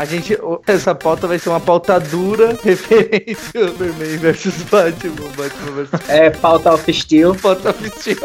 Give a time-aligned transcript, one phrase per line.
[0.00, 0.34] A gente.
[0.66, 5.12] Essa pauta vai ser uma pauta dura referente ao Superman versus Batman.
[5.36, 6.00] Batman versus.
[6.08, 7.34] É, pauta off-steel.
[7.34, 8.16] Pauta off-steel.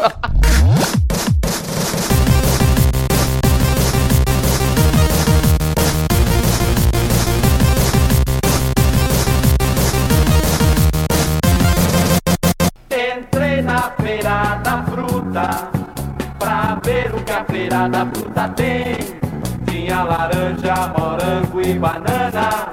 [12.90, 15.70] Entrei na feira da fruta
[16.38, 19.15] pra ver o que a feira da fruta tem.
[19.86, 22.68] Tinha laranja, morango e banana,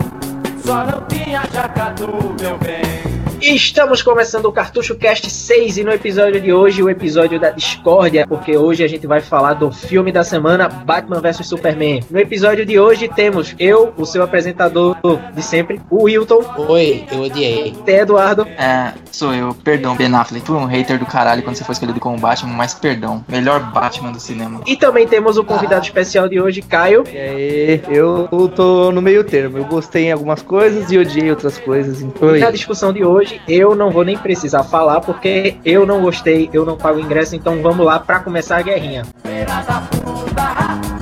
[0.66, 2.08] só não tinha jacatu,
[2.42, 3.23] meu bem.
[3.46, 8.26] Estamos começando o Cartucho Cast 6 e no episódio de hoje, o episódio da discórdia,
[8.26, 12.00] porque hoje a gente vai falar do filme da semana Batman vs Superman.
[12.10, 14.96] No episódio de hoje temos eu, o seu apresentador
[15.36, 17.74] de sempre, o Wilton, Oi, eu odiei.
[17.86, 20.46] Té Eduardo, É, sou eu, perdão, Ben Affleck.
[20.48, 23.26] Fui um hater do caralho quando você foi escolhido como Batman, mas perdão.
[23.28, 24.62] Melhor Batman do cinema.
[24.66, 27.04] e também temos o convidado especial de hoje, Caio.
[27.12, 29.58] E aí, eu tô no meio termo.
[29.58, 32.02] Eu gostei em algumas coisas e odiei outras coisas.
[32.02, 36.02] Então, E na discussão de hoje, eu não vou nem precisar falar, porque eu não
[36.02, 39.04] gostei, eu não pago ingresso, então vamos lá pra começar a guerrinha.
[39.24, 40.93] Da fruta,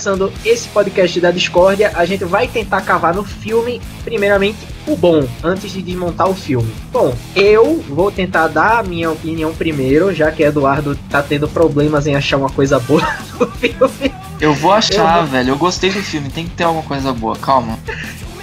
[0.00, 4.56] começando esse podcast da discórdia, a gente vai tentar cavar no filme, primeiramente,
[4.86, 6.72] o bom, antes de desmontar o filme.
[6.90, 12.06] Bom, eu vou tentar dar a minha opinião primeiro, já que Eduardo tá tendo problemas
[12.06, 13.06] em achar uma coisa boa
[13.38, 14.14] no filme.
[14.40, 15.50] Eu vou achar, Eu velho.
[15.50, 17.36] Eu gostei do filme, tem que ter alguma coisa boa.
[17.36, 17.78] Calma.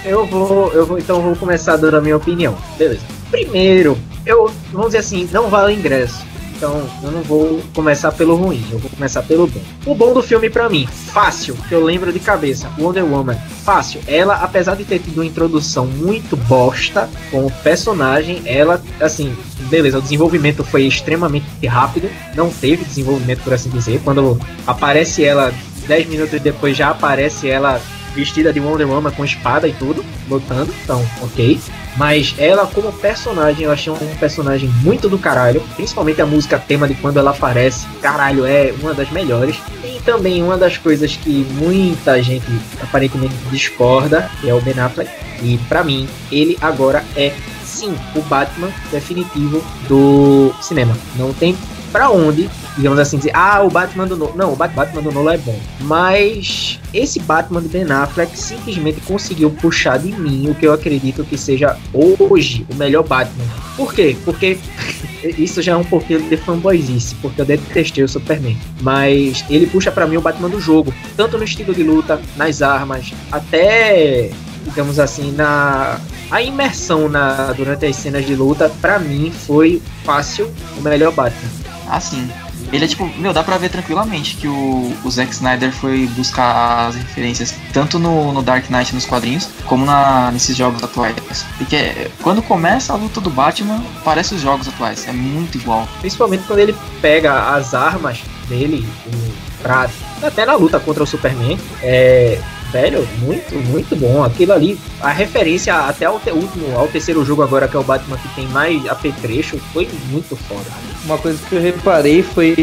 [0.04, 2.56] Eu vou, eu vou, então eu vou começar dando a minha opinião.
[2.78, 3.02] Beleza.
[3.32, 6.24] Primeiro, eu, vamos dizer assim, não vale ingresso.
[6.58, 9.60] Então, eu não vou começar pelo ruim, eu vou começar pelo bom.
[9.86, 14.00] O bom do filme pra mim, fácil, que eu lembro de cabeça, Wonder Woman, fácil.
[14.08, 19.32] Ela, apesar de ter tido uma introdução muito bosta como personagem, ela, assim,
[19.70, 24.00] beleza, o desenvolvimento foi extremamente rápido, não teve desenvolvimento, por assim dizer.
[24.02, 24.36] Quando
[24.66, 25.54] aparece ela,
[25.86, 27.80] 10 minutos depois já aparece ela
[28.14, 31.60] vestida de Wonder Woman com espada e tudo, lutando, então, ok.
[31.96, 35.60] Mas ela, como personagem, eu achei um personagem muito do caralho.
[35.74, 37.86] Principalmente a música tema de quando ela aparece.
[38.00, 39.56] Caralho, é uma das melhores.
[39.82, 42.46] E também uma das coisas que muita gente
[42.80, 45.10] aparentemente discorda, que é o Ben Affleck.
[45.42, 47.32] E pra mim, ele agora é
[47.64, 50.96] sim o Batman definitivo do cinema.
[51.16, 51.56] Não tem
[51.90, 52.48] pra onde,
[52.78, 54.32] digamos assim, dizer, ah, o Batman do Nolan.
[54.36, 55.58] Não, o Bat- Batman do Nolan é bom.
[55.80, 61.24] Mas esse Batman de Ben Affleck simplesmente conseguiu puxar de mim o que eu acredito
[61.24, 63.44] que seja hoje o melhor Batman.
[63.76, 64.16] Por quê?
[64.24, 64.56] Porque
[65.36, 68.56] isso já é um pouquinho de fanboyzice, porque eu detestei o Superman.
[68.80, 72.62] Mas ele puxa pra mim o Batman do jogo, tanto no estilo de luta, nas
[72.62, 74.30] armas, até
[74.64, 75.98] digamos assim, na
[76.30, 81.50] a imersão na durante as cenas de luta, pra mim foi fácil o melhor Batman.
[81.88, 82.28] Assim,
[82.72, 86.88] ele é tipo, meu, dá pra ver tranquilamente que o, o Zack Snyder foi buscar
[86.88, 91.16] as referências tanto no, no Dark Knight nos quadrinhos, como na, nesses jogos atuais.
[91.56, 95.88] Porque quando começa a luta do Batman, parece os jogos atuais, é muito igual.
[96.00, 99.88] Principalmente quando ele pega as armas dele o- pra,
[100.22, 101.58] até na luta contra o Superman.
[101.82, 102.40] É.
[102.72, 104.22] Velho, muito, muito bom.
[104.22, 107.82] Aquilo ali, a referência até ao te- último, ao terceiro jogo agora, que é o
[107.82, 110.66] Batman que tem mais apetrecho, foi muito foda.
[111.04, 112.54] Uma coisa que eu reparei foi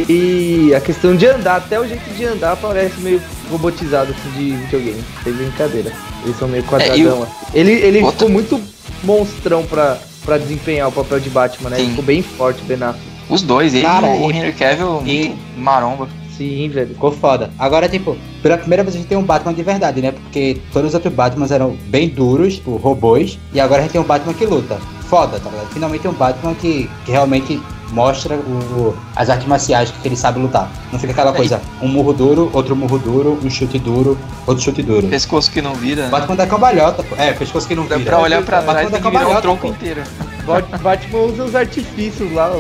[0.76, 1.56] a questão de andar.
[1.58, 5.04] Até o jeito de andar parece meio robotizado assim, de videogame.
[5.24, 5.92] Sem brincadeira.
[6.24, 7.24] Eles são meio quadradão.
[7.24, 7.32] assim.
[7.54, 8.62] Ele, ele Outra- ficou muito
[9.04, 11.80] monstrão pra, pra desempenhar o papel de Batman, né?
[11.80, 13.06] Ele ficou bem forte, o Ben Affleck.
[13.28, 16.08] Os dois, ele Cara, e o Henry Cavill, e- muito maromba.
[16.38, 16.90] Sim, velho.
[16.90, 17.50] Ficou foda.
[17.58, 20.12] Agora, tipo, pela primeira vez a gente tem um Batman de verdade, né?
[20.12, 23.38] Porque todos os outros Batmans eram bem duros, tipo, robôs.
[23.54, 24.78] E agora a gente tem um Batman que luta.
[25.10, 25.70] Foda, tá ligado?
[25.72, 27.62] Finalmente tem um Batman que, que realmente
[27.92, 30.70] mostra o, as artes marciais que ele sabe lutar.
[30.92, 34.18] Não fica aquela É, coisa, um murro duro, outro murro duro, um chute duro,
[34.48, 35.08] outro chute duro.
[35.08, 36.04] Pescoço que não vira.
[36.06, 36.10] né?
[36.10, 37.16] Batman da cambalhota, pô.
[37.18, 38.10] É, pescoço que não Dá vira.
[38.10, 39.74] pra olhar pra Batman trás da tem que virar o cambalhota, tronco pô.
[39.74, 40.02] inteiro.
[40.46, 42.52] Bat- Batman usa os artifícios lá.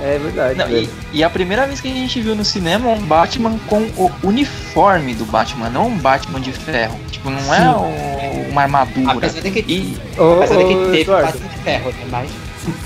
[0.00, 0.58] O- É verdade.
[0.58, 3.82] Não, e, e a primeira vez que a gente viu no cinema um Batman com
[3.96, 6.98] o uniforme do Batman, não um Batman de ferro.
[7.10, 9.12] Tipo, não é o- uma armadura.
[9.12, 11.26] Apesar de que, E, Ô, apesar de que teve Eduardo.
[11.32, 12.04] Batman de ferro, né?
[12.10, 12.30] Mas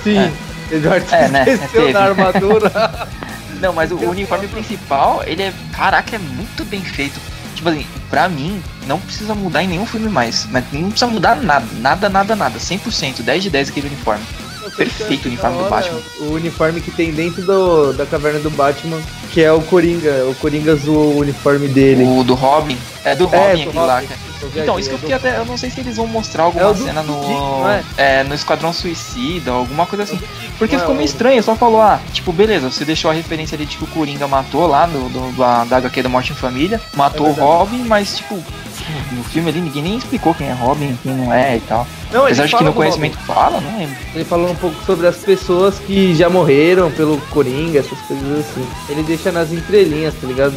[0.04, 0.18] Sim.
[0.18, 0.30] É.
[0.74, 1.44] Eduardo É, né?
[1.92, 2.70] da armadura.
[3.60, 5.52] Não, mas o uniforme principal, ele é.
[5.72, 7.20] Caraca, é muito bem feito.
[7.54, 10.46] Tipo assim, pra mim, não precisa mudar em nenhum filme mais.
[10.50, 11.66] Mas não precisa mudar nada.
[11.78, 12.58] Nada, nada, nada.
[12.58, 14.24] 100%, 10 de 10 aquele uniforme.
[14.76, 16.00] Perfeito o uniforme do Batman.
[16.20, 20.26] O uniforme que tem dentro do, da caverna do Batman, que é o Coringa.
[20.30, 22.04] O Coringa zoou o uniforme dele.
[22.04, 22.76] O do Robin.
[23.04, 23.94] É do Robin É, aquele do lá.
[23.96, 24.06] Robin.
[24.08, 24.20] cara.
[24.42, 25.36] Eu Então, isso que eu é fiquei até.
[25.38, 27.20] Eu não sei se eles vão mostrar alguma É o do cena no.
[27.20, 28.20] Dick, é?
[28.20, 30.18] é, no Esquadrão Suicida, alguma coisa assim.
[30.58, 33.66] Porque é ficou meio estranho, só falou, ah, tipo, beleza, você deixou a referência ali
[33.66, 36.80] de que o Coringa matou lá do, do, da, da HQ da Morte em Família,
[36.94, 37.32] matou É o.
[37.32, 38.42] Robin, mas tipo,
[39.12, 41.86] no filme ali ninguém nem explicou quem é Robin, quem não é e tal.
[42.12, 43.96] Não, Apesar de que no conhecimento fala, não lembro.
[44.14, 48.66] Ele falou um pouco sobre as pessoas que já morreram pelo Coringa, essas coisas assim.
[48.88, 50.54] Ele deixa nas entrelinhas, tá ligado?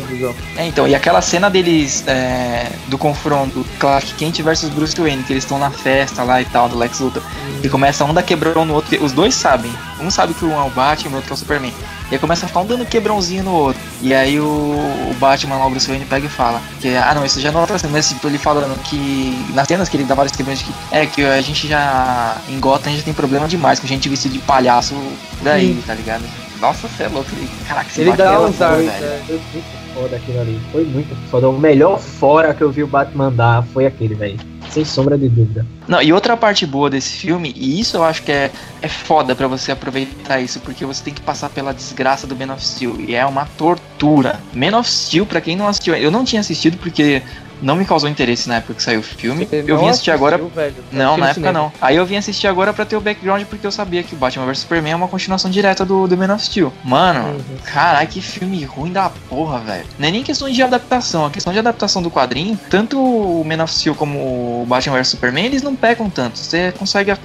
[0.58, 5.34] É, então, e aquela cena deles é, do confronto Clark Kent versus Bruce Wayne, que
[5.34, 7.22] eles estão na festa lá e tal, do Lex Luthor,
[7.62, 9.72] e começa um dar quebrão no outro, os dois sabem.
[10.00, 11.74] Um sabe que um é o Batman e o outro que é o Superman.
[12.14, 13.82] E aí começa a ficar um dando quebrãozinho no outro.
[14.00, 17.26] E aí o, o Batman lá, o Bruce Wayne, pega e fala que, ah não,
[17.26, 20.04] isso já não é outra cena, mas tipo, ele falando que nas cenas que ele
[20.04, 23.48] dá vários quebrões, que é que a gente já, em Gotham, a gente tem problema
[23.48, 24.94] demais com gente vestida de palhaço
[25.40, 26.24] por aí, tá ligado?
[26.62, 27.32] Nossa, você é louco.
[27.36, 28.92] Ele, caraca, esse Ele dá é uns ar, velho.
[28.92, 29.24] né?
[29.26, 30.62] Foi muito foda aquilo ali.
[30.72, 31.50] Foi muito foda.
[31.50, 34.40] O melhor fora que eu vi o Batman dar foi aquele, velho.
[34.74, 35.64] Sem sombra de dúvida.
[35.88, 39.36] Não, e outra parte boa desse filme, e isso eu acho que é, é foda
[39.36, 43.00] pra você aproveitar isso, porque você tem que passar pela desgraça do Man of Steel,
[43.00, 44.40] e é uma tortura.
[44.52, 47.22] Man of Steel, pra quem não assistiu, eu não tinha assistido porque
[47.64, 49.46] não me causou interesse na época que saiu o filme.
[49.46, 50.38] Você eu vim assistir agora.
[50.38, 50.76] velho?
[50.92, 51.72] Não, na época não.
[51.82, 54.46] Aí eu vim assistir agora pra ter o background, porque eu sabia que o Batman
[54.46, 56.72] vs Superman é uma continuação direta do, do Man of Steel.
[56.84, 57.40] Mano, Uhum.
[57.64, 59.86] Caralho, que filme ruim da porra, velho.
[59.98, 63.64] Não é nem questão de adaptação, a questão de adaptação do quadrinho, tanto o Man
[63.64, 66.38] of Steel como o Batman vs Superman, eles não pecam tanto.
[66.38, 67.18] Você consegue a-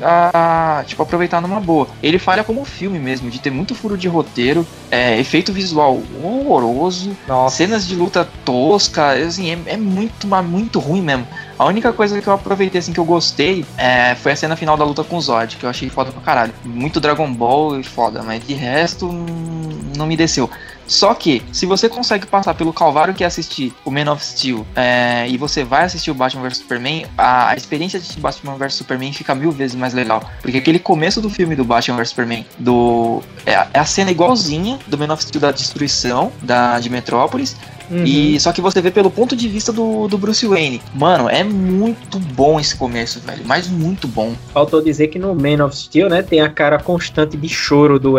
[0.80, 1.88] a- tipo, aproveitar numa boa.
[2.02, 7.16] Ele falha como filme mesmo, de ter muito furo de roteiro, é, efeito visual horroroso,
[7.26, 7.56] Nossa.
[7.56, 11.26] cenas de luta tosca, assim, é, é muito, mas muito ruim mesmo.
[11.58, 14.76] A única coisa que eu aproveitei, assim, que eu gostei é, foi a cena final
[14.76, 16.52] da luta com o Zod, que eu achei foda pra caralho.
[16.64, 20.48] Muito Dragon Ball e foda, mas de resto hum, não me desceu.
[20.86, 24.66] Só que, se você consegue passar pelo calvário que é assistir o Man of Steel
[24.74, 28.74] é, e você vai assistir o Batman vs Superman, a, a experiência de Batman vs
[28.74, 30.22] Superman fica mil vezes mais legal.
[30.40, 34.10] Porque aquele começo do filme do Batman vs Superman, do, é, a- é a cena
[34.10, 37.54] igualzinha do Man of Steel da destruição da, de Metrópolis,
[37.90, 38.04] Uhum.
[38.04, 40.80] e só que você vê pelo ponto de vista do, do Bruce Wayne.
[40.94, 43.42] Mano, é muito bom esse começo, velho.
[43.44, 44.34] Mas muito bom.
[44.52, 48.14] Faltou dizer que no Man of Steel, né, tem a cara constante de choro do,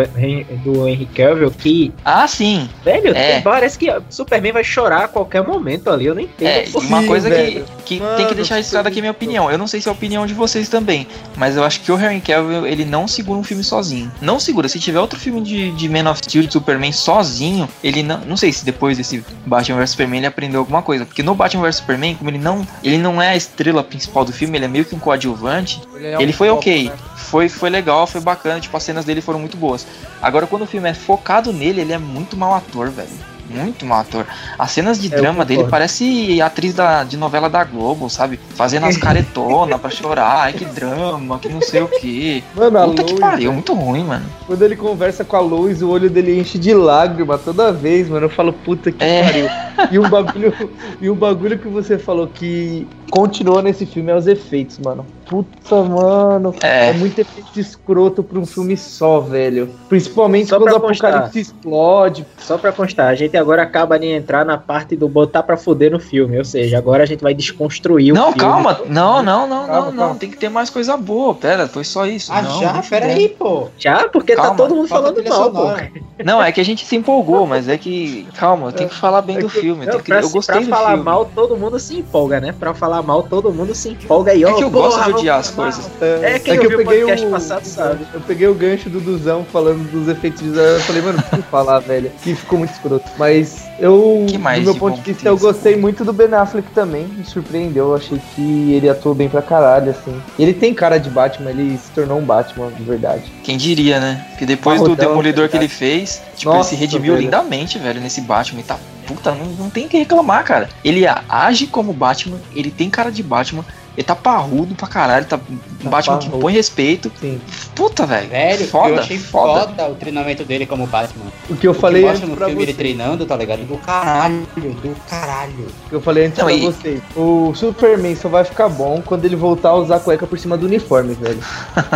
[0.64, 2.68] do Henry Cavill, que, Ah, sim.
[2.84, 3.40] velho, É.
[3.40, 6.48] parece que o Superman vai chorar a qualquer momento ali, eu não entendo.
[6.48, 7.64] É, uma Sim, coisa que, velho.
[7.84, 9.50] que Mano, tem que deixar registrada aqui minha opinião.
[9.50, 11.06] Eu não sei se é a opinião de vocês também,
[11.36, 14.10] mas eu acho que o Henry Cavill, ele não segura um filme sozinho.
[14.20, 14.68] Não segura.
[14.68, 18.20] Se tiver outro filme de, de Man of Steel, de Superman sozinho, ele não...
[18.20, 19.24] Não sei se depois desse
[19.60, 21.04] Batman vs Superman ele aprendeu alguma coisa.
[21.04, 24.32] Porque no Batman vs Superman, como ele não, ele não é a estrela principal do
[24.32, 26.88] filme, ele é meio que um coadjuvante, é um ele foi foco, ok.
[26.88, 26.96] né?
[27.16, 29.86] Foi, foi legal, foi bacana, tipo, as cenas dele foram muito boas.
[30.20, 33.08] Agora, quando o filme é focado nele, ele é muito mau ator, velho.
[33.52, 34.26] Muito mau ator.
[34.58, 38.38] As cenas de É, eu drama dele parece atriz da, de novela da Globo, sabe?
[38.54, 42.44] Fazendo as caretonas pra chorar, ai que drama, que não sei o que.
[42.54, 44.24] Mano, a Puta que pariu, muito ruim, mano.
[44.46, 48.26] quando ele conversa com a Lois, o olho dele enche de lágrima toda vez, mano.
[48.26, 49.22] Eu falo, puta que É.
[49.24, 49.48] pariu.
[49.90, 50.54] E um bagulho,
[51.00, 55.04] e um bagulho que você falou que continuou nesse filme é os efeitos, mano.
[55.30, 56.52] Puta, mano.
[56.60, 59.70] É, É, muito efeito escroto pra um filme só, velho.
[59.88, 62.26] Principalmente Só quando o apocalipse explode.
[62.38, 65.92] Só pra constar, a gente agora acaba de entrar na parte do botar pra fuder
[65.92, 68.40] no filme, ou seja, agora a gente vai desconstruir o não, filme.
[68.40, 70.14] calma, não, não, não, Calma, não, não, calma.
[70.16, 72.32] tem que ter mais coisa boa, pera, foi só isso.
[72.32, 72.82] Ah, não, já?
[72.82, 73.68] Pera aí, pô.
[73.78, 74.08] Já?
[74.08, 75.60] Porque Calma, tá todo mundo falando mal, pô.
[76.22, 79.22] Não, é que a gente se empolgou, mas é que, calma, eu tenho que falar
[79.22, 81.02] bem do É que- filme, não, tem que- pra, eu gostei pra do falar filme.
[81.02, 82.52] mal, todo mundo se empolga, né?
[82.52, 84.50] Pra falar mal, todo mundo se empolga e ó.
[84.50, 85.90] É que eu porra, gosto odiar as coisas.
[86.00, 88.06] É, quem ouviu o podcast passado sabe.
[88.12, 90.74] Eu peguei o gancho do Duzão falando dos efeitos visuais.
[90.74, 92.10] Eu falei, mano, preciso falar, velho.
[92.22, 93.08] Que ficou muito escroto.
[93.18, 96.12] Mas eu, Que mais do meu de ponto de que vista, eu gostei muito do
[96.12, 97.04] Ben Affleck também.
[97.04, 97.88] Me surpreendeu.
[97.88, 100.20] Eu achei que ele atuou bem pra caralho, assim.
[100.38, 103.24] Ele tem cara de Batman, ele se tornou um Batman de verdade.
[103.42, 104.26] Quem diria, né?
[104.38, 107.24] Que depois do Marrotão, Demolidor que ele fez, tipo, Nossa, ele se redimiu velho.
[107.24, 108.60] lindamente, velho, nesse Batman.
[108.60, 110.68] E tá, puta, não, não tem o que reclamar, cara.
[110.84, 113.64] Ele age como Batman, ele tem cara de Batman.
[113.96, 115.38] Ele tá parrudo pra caralho, tá
[115.84, 116.40] um Batman que parrudo.
[116.42, 117.10] põe respeito.
[117.20, 117.40] Sim.
[117.74, 118.28] Puta, velho.
[118.28, 119.66] Velho, foda, eu achei foda.
[119.68, 119.88] foda.
[119.88, 121.24] o treinamento dele como Batman.
[121.50, 122.78] O que eu O que falei mostra antes no pra filme ele você.
[122.78, 123.66] treinando, tá ligado?
[123.66, 125.66] Do caralho, do caralho.
[125.86, 127.00] O que eu falei antes Não, pra e- vocês.
[127.16, 130.56] O Superman só vai ficar bom quando ele voltar a usar a cueca por cima
[130.56, 131.40] do uniforme, velho.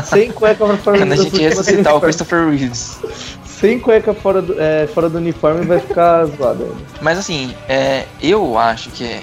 [0.05, 2.01] Sem cueca pra fora Quando a do gente por cima do ressuscitar o uniforme.
[2.01, 2.99] Christopher Reeves.
[3.47, 6.77] Sem cueca fora do, é, fora do uniforme vai ficar zoado.
[7.01, 9.23] Mas assim, é, eu acho que é,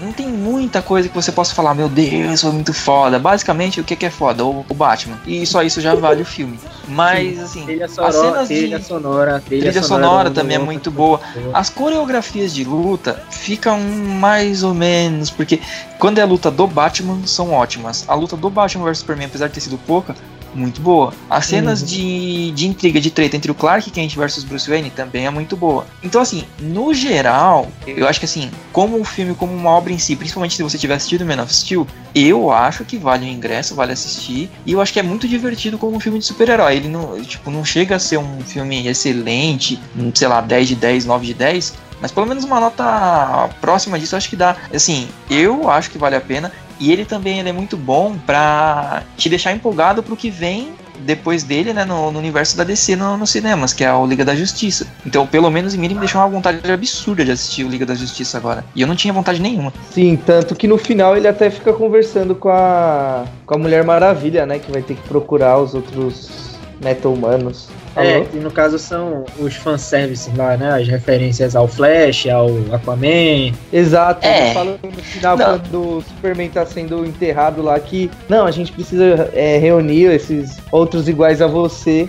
[0.00, 3.18] não tem muita coisa que você possa falar, meu Deus, foi muito foda.
[3.18, 4.44] Basicamente, o que que é foda?
[4.44, 5.18] O, o Batman.
[5.26, 6.58] E só isso já vale o filme.
[6.88, 10.58] Mas, assim, Trilha as sonora, cenas trilha de sonora, trilha, trilha sonora do- também é
[10.58, 11.20] muito boa.
[11.52, 15.60] As coreografias de luta ficam mais ou menos, porque
[15.98, 18.04] quando é a luta do Batman, são ótimas.
[18.08, 20.14] A luta do Batman vs Superman, apesar de ter sido pouca,
[20.54, 21.12] muito boa.
[21.28, 21.86] As cenas Uhum.
[21.86, 25.56] de, de intriga, de treta entre o Clark Kent versus Bruce Wayne também é muito
[25.56, 25.86] boa.
[26.02, 29.98] Então, assim, no geral, eu acho que assim, como um filme, como uma obra em
[29.98, 33.74] si, principalmente se você tiver assistido Man of Steel, eu acho que vale o ingresso,
[33.74, 34.50] vale assistir.
[34.66, 36.76] E eu acho que é muito divertido como um filme de super-herói.
[36.76, 39.78] Ele não, tipo, não chega a ser um filme excelente,
[40.14, 41.74] sei lá, 10 de 10, 9 de 10.
[42.00, 44.56] Mas pelo menos uma nota próxima disso eu acho que dá.
[44.74, 46.50] Assim, eu acho que vale a pena.
[46.80, 51.42] E ele também ele é muito bom pra te deixar empolgado pro que vem depois
[51.42, 54.34] dele, né, no, no universo da DC no- nos cinemas, que é o Liga da
[54.34, 54.86] Justiça.
[55.06, 57.86] Então, pelo menos em mim, ele me deixou uma vontade absurda de assistir o Liga
[57.86, 58.64] da Justiça agora.
[58.74, 59.72] E eu não tinha vontade nenhuma.
[59.90, 64.44] Sim, tanto que no final ele até fica conversando com a, com a Mulher Maravilha,
[64.44, 64.58] né?
[64.58, 67.68] Que vai ter que procurar os outros meta-humanos.
[67.96, 70.80] É, que no caso são os fanservices lá, né?
[70.80, 73.52] As referências ao Flash, ao Aquaman.
[73.72, 74.44] Exato, É.
[74.46, 75.58] ele fala no final Não.
[75.58, 80.58] quando o Superman tá sendo enterrado lá que não, a gente precisa é, reunir esses
[80.70, 82.08] outros iguais a você,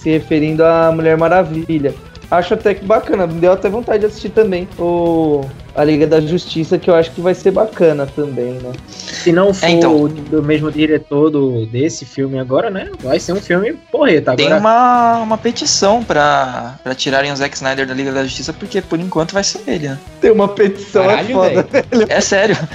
[0.00, 1.94] se referindo à Mulher Maravilha.
[2.30, 5.42] Acho até que bacana, me deu até vontade de assistir também o
[5.74, 8.72] a Liga da Justiça, que eu acho que vai ser bacana também, né?
[8.88, 10.08] Se não for então.
[10.08, 12.90] do mesmo diretor do, desse filme agora, né?
[13.00, 14.34] Vai ser um filme porreta.
[14.36, 18.52] Tem Agora, uma, uma petição pra, pra tirarem o Zack Snyder da Liga da Justiça,
[18.52, 19.98] porque por enquanto vai ser ele, né?
[20.20, 21.62] Tem uma petição é Caralho, foda.
[21.90, 22.06] velho.
[22.08, 22.56] É sério.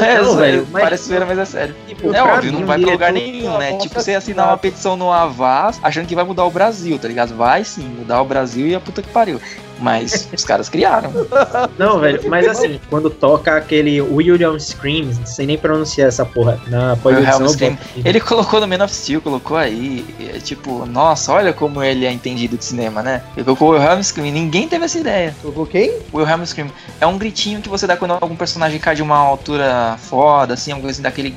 [0.00, 1.74] é, Não, velho, mas- parece zoeira, mas é sério.
[1.86, 3.76] tipo, É óbvio, mim, não vai pra lugar nenhum, né?
[3.78, 4.46] Tipo, você assinar assinar.
[4.48, 7.34] uma petição no Avaz achando que vai mudar o Brasil, tá ligado?
[7.34, 9.40] Vai sim, mudar o Brasil e a puta que pariu.
[9.82, 11.12] Mas os caras criaram.
[11.76, 16.60] Não, velho, mas assim, quando toca aquele William Screams, não sei nem pronunciar essa porra,
[16.68, 17.48] na pós-edição.
[17.48, 17.76] Scream.
[18.04, 20.04] Ele colocou no Man of Steel, colocou aí.
[20.20, 23.22] é, tipo, nossa, olha como ele é entendido de cinema, né?
[23.36, 25.34] Ele colocou o Wilhelm Scream, ninguém teve essa ideia.
[25.42, 25.90] Colocou quem?
[26.12, 26.68] O Wilhelm Scream
[27.00, 30.70] é um gritinho que você dá quando algum personagem cai de uma altura foda, assim,
[30.70, 31.34] alguma coisa assim, daquele.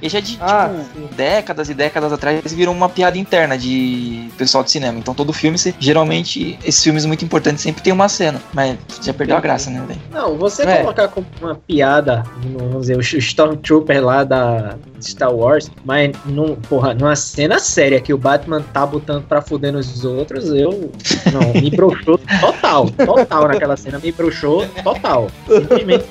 [0.00, 1.08] E já de, Ah, tipo, sim.
[1.14, 4.98] décadas e décadas atrás virou uma piada interna de pessoal de cinema.
[4.98, 8.40] Então todo filme, você- geralmente, esses filmes muito importantes sempre tem uma cena.
[8.52, 10.00] Mas já perdeu a graça, né, velho?
[10.12, 10.80] Não, você É.
[10.82, 16.92] colocar como uma piada, vamos dizer, o Stormtrooper lá da Star Wars, mas num, porra,
[16.94, 20.92] numa cena séria que o Batman tá botando pra fuder nos outros, eu.
[21.32, 25.28] Não, me broxou total, total naquela cena, me broxou total.
[25.48, 26.04] Simplesmente.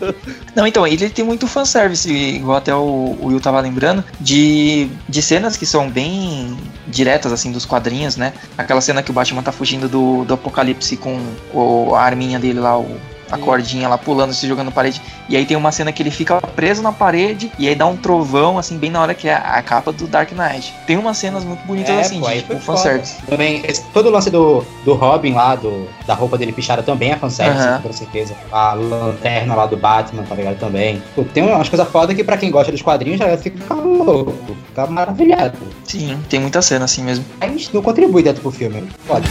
[0.55, 5.21] Não, então, ele tem muito fanservice, igual até o, o Will tava lembrando, de, de
[5.21, 6.57] cenas que são bem
[6.87, 8.33] diretas, assim, dos quadrinhos, né?
[8.57, 11.19] Aquela cena que o Batman tá fugindo do, do apocalipse com
[11.53, 12.97] o, a arminha dele lá, o,
[13.31, 15.01] a cordinha lá pulando, se jogando na parede.
[15.29, 17.95] E aí tem uma cena que ele fica preso na parede e aí dá um
[17.95, 20.73] trovão, assim, bem na hora que é a capa do Dark Knight.
[20.85, 23.15] Tem umas cenas muito bonitas, assim, pô, de tipo, fanservice.
[23.25, 27.13] Também, esse- todo o lance do, do Robin lá, do, da roupa dele pichada também
[27.13, 27.81] é fanservice, Aham.
[27.81, 28.35] com certeza.
[28.51, 30.59] A lanterna lá do Batman, tá ligado?
[30.59, 31.01] Também.
[31.15, 34.33] Pô, tem umas coisas fodas que pra quem gosta dos quadrinhos já fica louco,
[34.67, 35.57] fica maravilhado.
[35.85, 37.23] Sim, tem muita cena assim mesmo.
[37.39, 38.89] Mas não contribui dentro pro filme.
[39.07, 39.29] Pode.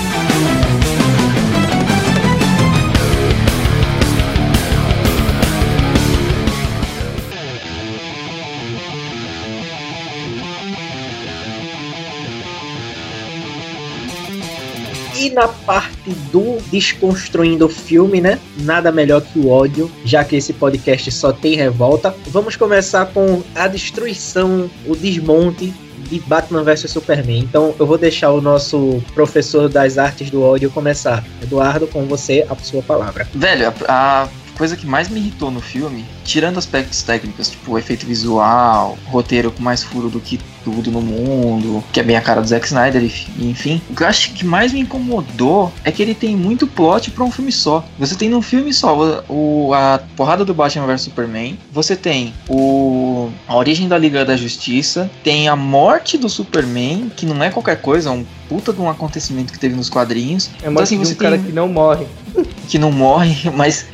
[15.33, 18.39] Na parte do desconstruindo o filme, né?
[18.59, 22.15] Nada melhor que o ódio, já que esse podcast só tem revolta.
[22.27, 25.73] Vamos começar com a destruição, o desmonte
[26.09, 27.39] de Batman vs Superman.
[27.41, 31.25] Então eu vou deixar o nosso professor das artes do ódio começar.
[31.43, 33.29] Eduardo, com você, a sua palavra.
[33.35, 38.07] Velho, a, a coisa que mais me irritou no filme, tirando aspectos técnicos, tipo efeito
[38.07, 42.41] visual, roteiro com mais furo do que tudo no mundo, que é bem a cara
[42.41, 43.03] do Zack Snyder,
[43.39, 43.81] enfim.
[43.89, 47.25] O que eu acho que mais me incomodou é que ele tem muito plot pra
[47.25, 47.85] um filme só.
[47.99, 53.31] Você tem num filme só o, a porrada do Batman vs Superman, você tem o
[53.47, 57.81] a origem da Liga da Justiça, tem a morte do Superman, que não é qualquer
[57.81, 60.51] coisa, é um puta de um acontecimento que teve nos quadrinhos.
[60.63, 62.07] É uma assim, você um cara tem- que não morre.
[62.69, 63.87] que não morre, mas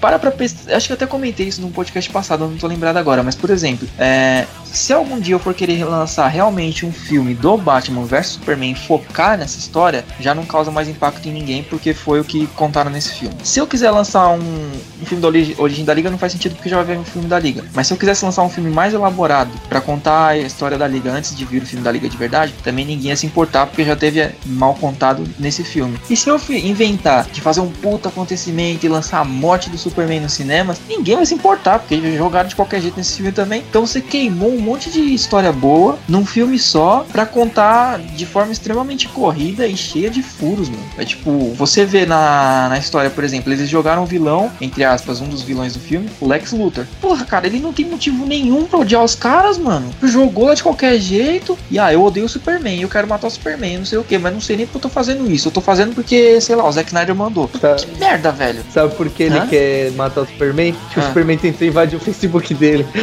[0.00, 0.74] para pra pensar.
[0.74, 3.22] Acho que eu até comentei isso num podcast passado, não tô lembrado agora.
[3.22, 7.56] Mas, por exemplo, é, se algum dia eu for querer lançar realmente um filme do
[7.56, 12.20] Batman vs Superman focar nessa história, já não causa mais impacto em ninguém, porque foi
[12.20, 13.34] o que contaram nesse filme.
[13.42, 14.70] Se eu quiser lançar um,
[15.02, 17.04] um filme da origem, origem da Liga, não faz sentido porque já vai ver um
[17.04, 17.64] filme da Liga.
[17.74, 21.10] Mas se eu quisesse lançar um filme mais elaborado para contar a história da Liga
[21.10, 23.84] antes de vir o filme da Liga de verdade, também ninguém ia se importar porque
[23.84, 25.98] já teve mal contado nesse filme.
[26.08, 30.20] E se eu inventar de fazer um puta acontecimento e lançar a morte do Superman
[30.20, 33.64] nos cinemas, ninguém vai se importar porque jogaram de qualquer jeito nesse filme também.
[33.68, 38.52] Então você queimou um monte de história boa num filme só pra contar de forma
[38.52, 40.82] extremamente corrida e cheia de furos, mano.
[40.96, 45.20] É tipo, você vê na, na história, por exemplo, eles jogaram um vilão, entre aspas,
[45.20, 46.86] um dos vilões do filme, o Lex Luthor.
[47.00, 49.90] Porra, cara, ele não tem motivo nenhum pra odiar os caras, mano.
[50.02, 51.58] Jogou lá de qualquer jeito.
[51.70, 54.18] E ah, eu odeio o Superman, eu quero matar o Superman, não sei o que,
[54.18, 55.48] mas não sei nem porque eu tô fazendo isso.
[55.48, 57.48] Eu tô fazendo porque, sei lá, o Zack Snyder mandou.
[57.48, 57.74] Tá.
[57.74, 58.62] Que merda, velho.
[58.72, 59.46] Sabe por que ele Hã?
[59.78, 60.74] Quer matar o Superman?
[60.92, 61.06] Que o Ah.
[61.06, 62.86] Superman tentou invadir o Facebook dele.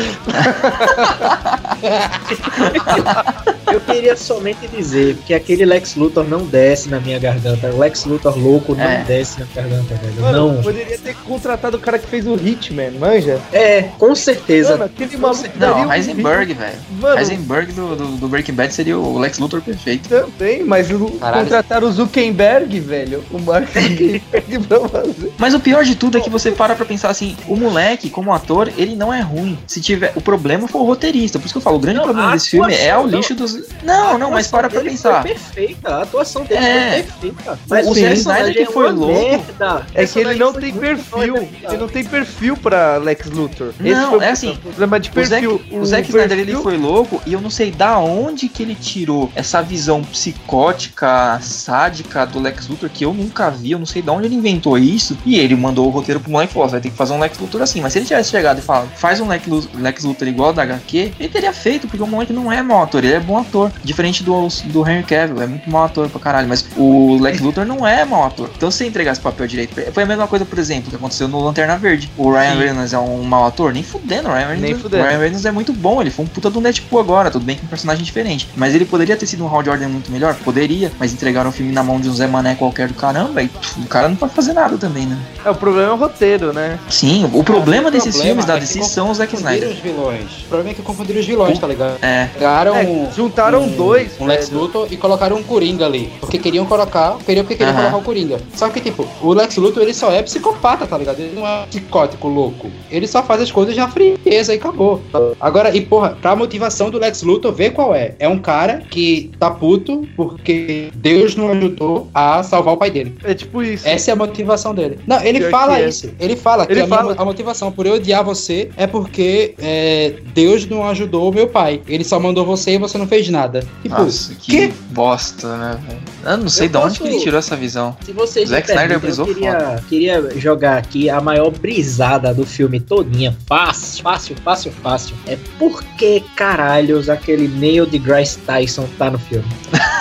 [3.72, 7.68] Eu queria somente dizer que aquele Lex Luthor não desce na minha garganta.
[7.68, 9.04] O Lex Luthor louco não É.
[9.06, 10.22] desce na garganta, velho.
[10.22, 10.62] Mano, não.
[10.64, 13.40] poderia ter contratado o cara que fez o Hitman, manja?
[13.52, 14.72] É, com certeza.
[14.72, 17.18] Mano, aquele maluco Não, Heisenberg, velho.
[17.18, 20.08] Heisenberg do, do, do Breaking Bad seria o Lex Luthor perfeito.
[20.08, 21.44] também, mas o- Caralho.
[21.44, 23.24] contrataram o Zuckerberg, velho.
[23.32, 25.32] O Mark Zuckerberg pra fazer.
[25.38, 28.34] Mas o pior de tudo é que você para pra pensar assim, o moleque, como
[28.34, 29.58] ator, ele não é ruim.
[29.68, 30.12] Se tiver.
[30.16, 31.38] O problema foi o roteirista.
[31.38, 33.68] Por isso que eu falo, o grande Não, problema desse filme é o lixo dos.
[33.84, 35.22] Não, não, mas para pra pensar.
[35.22, 37.04] Foi perfeita, a atuação dele É.
[37.04, 37.60] foi perfeita.
[37.90, 39.14] O Zack Snyder que é foi uma louco.
[39.14, 39.86] merda.
[39.94, 41.36] É que ele não tem perfil.
[41.36, 43.72] Ele não tem perfil pra Lex Luthor.
[43.80, 45.62] Não, é assim, problema de O Zack, perfil.
[45.80, 49.32] o Zack Snyder ele foi louco e eu não sei da onde que ele tirou
[49.36, 54.12] essa visão psicótica, sádica do Lex Luthor que eu nunca vi, eu não sei da
[54.12, 55.18] onde ele inventou isso.
[55.26, 57.62] E ele mandou o roteiro pro moleque "Você vai ter que fazer um Lex Luthor
[57.62, 57.82] assim.
[57.82, 60.64] Mas se ele tivesse chegado e falado, faz um Lex, Lu- Lex Luthor igual da
[60.64, 63.72] HQ, ele teria feito, porque o moleque não é mau ator, ele é bom ator.
[63.84, 66.48] Diferente do, do Henry Cavill, é muito mau ator pra caralho.
[66.48, 68.50] Mas o Lex Luthor não é mau ator.
[68.56, 70.96] Então se você entregar esse papel direito, ele- foi a mesma coisa, por exemplo, que
[70.96, 72.10] aconteceu no Lanterna Verde.
[72.18, 72.60] O Ryan Sim.
[72.60, 73.74] Reynolds é um mau ator?
[73.74, 75.04] Nem fudendo, o Ryan Reynolds, Nem o fudendo.
[75.04, 77.62] Ryan Reynolds é muito bom, ele foi um puta do Deadpool agora, tudo bem que
[77.62, 78.48] é um personagem diferente.
[78.56, 80.36] Mas ele poderia ter sido um Hal Jordan muito melhor?
[80.36, 83.48] Poderia, mas entregaram o filme na mão de um Zé Mané qualquer do caramba e
[83.48, 85.18] pff, o cara não pode fazer nada também, né?
[85.44, 86.80] É, o problema é o roteiro, né?
[86.90, 89.70] Sim, o problema Ah, desses problema filmes da é que DC são os Zack Snyder.
[89.70, 90.42] os vilões.
[90.46, 91.98] O problema é que confundiram os vilões, tá ligado?
[92.02, 94.62] É, Pegaram É, juntaram um, dois, um Lex velho.
[94.62, 96.12] Luthor e colocaram um Coringa ali.
[96.20, 97.84] Porque queriam colocar, queriam porque queriam Aham.
[97.84, 98.40] colocar o Coringa.
[98.56, 101.20] Só que, tipo, o Lex Luthor ele só é psicopata, tá ligado?
[101.20, 102.70] Ele não é psicótico louco.
[102.90, 105.02] Ele só faz as coisas na frieza e acabou.
[105.40, 108.16] Agora, e porra, pra motivação do Lex Luthor, vê qual é.
[108.20, 113.16] É um cara que tá puto porque Deus não ajudou a salvar o pai dele.
[113.24, 113.88] É tipo isso.
[113.88, 115.00] Essa é a motivação dele.
[115.06, 115.88] Não, ele Pior fala é.
[115.88, 116.10] isso.
[116.20, 117.16] Ele fala que Ele a, minha- fala.
[117.18, 121.82] a motivação por eu odiar você é porque é, Deus não ajudou o meu pai.
[121.88, 123.66] Ele só mandou você e você não fez nada.
[123.82, 124.74] Tipo, nossa, que quê?
[124.92, 126.00] bosta, né, velho?
[126.26, 127.96] Eu não sei Eu de onde posso- que ele tirou essa visão.
[128.04, 132.80] Se vocês Zack Snyder brisou eu queria, queria jogar aqui a maior brisada do filme
[132.80, 133.36] todinha.
[133.48, 135.16] Fácil, fácil, fácil, fácil.
[135.28, 139.46] É por que caralhos aquele Neil deGrasse Tyson tá no filme?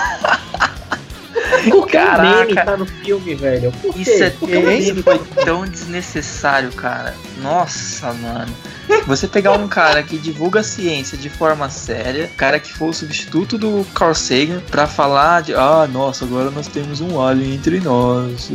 [1.63, 2.45] Por que o Caraca.
[2.45, 3.71] meme tá no filme, velho?
[3.81, 3.99] Por?
[3.99, 7.15] Isso, é, foi tão desnecessário, cara.
[7.41, 8.53] Nossa, mano.
[9.07, 12.93] Você pegar um cara que divulga a ciência de forma séria, cara que foi o
[12.93, 17.79] substituto do Carl Sagan, pra falar de, ah, nossa, agora nós temos um alien entre
[17.79, 18.49] nós.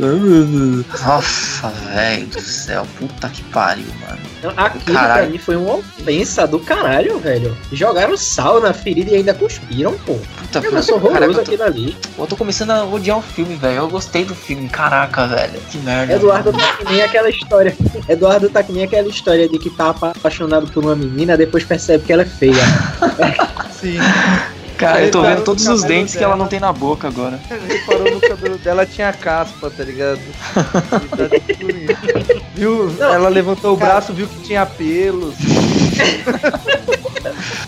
[1.05, 4.19] Nossa, velho do céu, puta que pariu, mano.
[4.43, 5.21] Não, Aquilo Caralho.
[5.23, 7.55] pra mim foi uma ofensa do caralho, velho.
[7.71, 10.15] Jogaram sal na ferida e ainda cuspiram, pô.
[10.15, 11.97] Puta, Eu sou horroroso eu, tô, aquilo ali.
[12.17, 13.77] eu tô começando a odiar o filme, velho.
[13.77, 15.59] Eu gostei do filme, caraca, velho.
[15.71, 16.13] Que merda.
[16.13, 17.75] Eduardo tá que nem aquela história.
[18.09, 19.93] Eduardo tá que nem aquela história de que tá
[20.25, 22.53] apaixonado por uma menina, depois percebe que ela é feia.
[23.73, 23.97] Sim.
[24.77, 26.33] Cara, eu tô Ele vendo todos os dentes que dela.
[26.33, 27.39] ela não tem na boca agora.
[27.67, 30.19] Reparou no cabelo dela, tinha caspa, tá ligado?
[30.53, 32.41] Tá tipo isso.
[32.55, 32.89] Viu?
[32.97, 35.35] Não, ela levantou o cara- braço, viu que tinha pelos.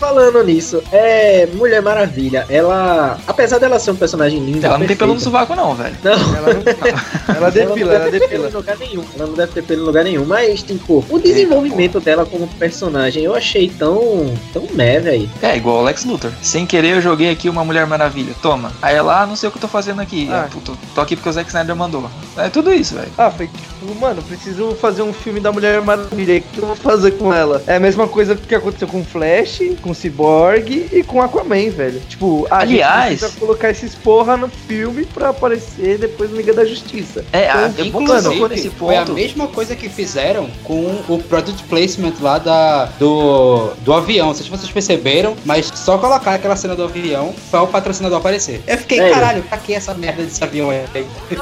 [0.04, 2.46] Falando nisso, é Mulher Maravilha.
[2.50, 5.74] Ela, apesar dela ser um personagem lindo, Ela não tem pelo no perfeita, sovaco, não,
[5.76, 5.96] velho.
[6.04, 6.76] Não, Ela não tem.
[7.34, 8.50] Ela depila, ela não deve ter pelo depila.
[8.50, 9.04] em lugar nenhum.
[9.16, 10.26] Ela não deve ter pelo em lugar nenhum.
[10.26, 14.26] Mas, tipo, o desenvolvimento dela como personagem eu achei tão.
[14.52, 15.30] tão meh, velho.
[15.42, 16.32] É, igual o Lex Luthor.
[16.42, 18.36] Sem querer, eu joguei aqui uma Mulher Maravilha.
[18.42, 18.74] Toma.
[18.82, 20.28] Aí ela, ah, não sei o que eu tô fazendo aqui.
[20.30, 20.44] Ah.
[20.44, 22.10] Ah, puto, tô aqui porque o Zack Snyder mandou.
[22.38, 23.12] É tudo isso, velho.
[23.18, 26.39] Ah, foi tipo, mano, preciso fazer um filme da Mulher Maravilha.
[26.39, 27.63] O que eu vou fazer com ela?
[27.68, 31.69] É a mesma coisa que aconteceu com o Flash, com o Cyborg e com Aquaman,
[31.69, 32.01] velho.
[32.10, 36.65] Tipo, a Aliás- gente colocar esses porra no filme pra aparecer depois no Liga da
[36.65, 37.23] Justiça.
[37.32, 39.13] É, a, Então, é inclusive, tocou nesse Foi a ponto.
[39.13, 44.27] mesma coisa que fizeram com o product placement lá da, do, do avião.
[44.27, 48.17] Não sei se vocês perceberam, mas só colocar aquela cena do avião para o patrocinador
[48.19, 48.62] aparecer.
[48.67, 49.13] Eu fiquei, Velho.
[49.13, 50.84] caralho, pra que essa merda desse avião aí?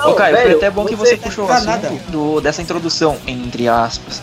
[0.05, 1.89] Ô, Caio, foi até bom que você- você puxou o pra assunto nada.
[2.09, 4.21] do, dessa introdução, entre aspas,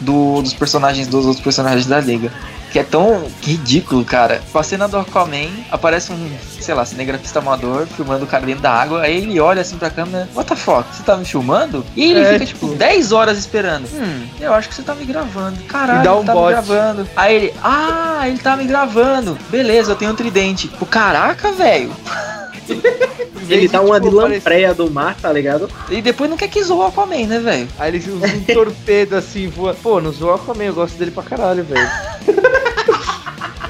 [0.00, 2.32] do, dos personagens, dos outros personagens da Liga.
[2.72, 4.40] Que é tão ridículo, cara.
[4.52, 6.30] Com a cena do Aquaman, aparece um,
[6.60, 9.02] sei lá, cinegrafista amador filmando o cara dentro da água.
[9.02, 10.84] Aí ele olha assim pra câmera: What the fuck?
[10.94, 11.84] Você tá me filmando?
[11.96, 13.88] E ele É, fica tipo tipo- 10 horas esperando.
[13.92, 15.60] Hum, eu acho que você tá me gravando.
[15.64, 16.46] Caralho, dá um ele tá bote.
[16.46, 17.08] me gravando.
[17.16, 19.36] Aí ele: Ah, ele tá me gravando.
[19.50, 20.68] Beleza, eu tenho um tridente.
[20.68, 21.90] Tipo, caraca, velho.
[23.48, 25.68] Ele dá uma de Tipo, parece- lampreia do mar, tá ligado?
[25.90, 27.68] E depois não quer que zoa o Aquaman, né, velho?
[27.76, 29.74] Aí ele usa um torpedo assim, voa.
[29.74, 31.90] Pô, não zoa Aquaman, eu gosto dele pra caralho, velho.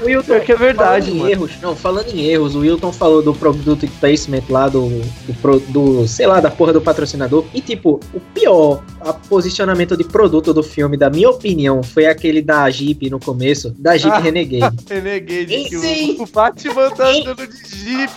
[0.01, 3.21] O Wilton, Pior que é verdade, falando erros, não, falando em erros, o Wilton falou
[3.21, 7.45] do product placement lá do, do, do, sei lá, da porra do patrocinador.
[7.53, 12.41] E tipo, o pior a posicionamento de produto do filme, da minha opinião, foi aquele
[12.41, 14.19] da Jeep no começo, da Jeep Ah.
[14.19, 14.77] Renegade.
[14.89, 16.17] Renegade, que Sim.
[16.19, 18.11] o, o Batman tá andando de Jeep.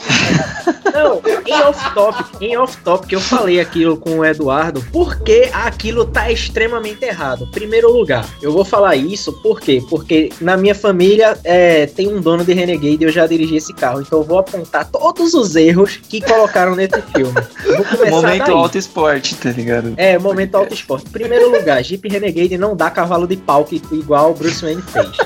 [0.93, 7.05] Não, em off-topic, em off-topic eu falei aquilo com o Eduardo, porque aquilo tá extremamente
[7.05, 7.49] errado.
[7.51, 9.83] Primeiro lugar, eu vou falar isso por quê?
[9.91, 13.73] Porque na minha família é, tem um dono de Renegade e eu já dirigi esse
[13.75, 17.33] carro, então eu vou apontar todos os erros que colocaram nesse filme.
[17.65, 18.55] Vou começar Momento daí.
[18.55, 19.95] alto esporte, tá ligado?
[19.97, 21.11] É, momento esporte.
[21.11, 25.17] Primeiro lugar, Jeep Renegade não dá cavalo de pau que, igual o Bruce Wayne fez.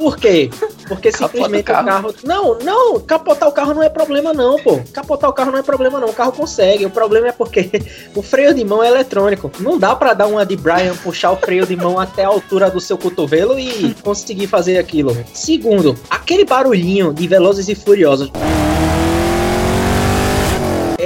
[0.00, 0.48] Por quê?
[0.88, 1.82] Porque Capota simplesmente o carro.
[1.82, 2.14] o carro.
[2.24, 4.80] Não, não, capotar o carro não é problema, não, pô.
[4.94, 6.08] Capotar o carro não é problema, não.
[6.08, 6.86] O carro consegue.
[6.86, 7.70] O problema é porque
[8.16, 9.52] o freio de mão é eletrônico.
[9.60, 12.70] Não dá pra dar uma de Brian, puxar o freio de mão até a altura
[12.70, 15.14] do seu cotovelo e conseguir fazer aquilo.
[15.34, 18.32] Segundo, aquele barulhinho de Velozes e Furiosos.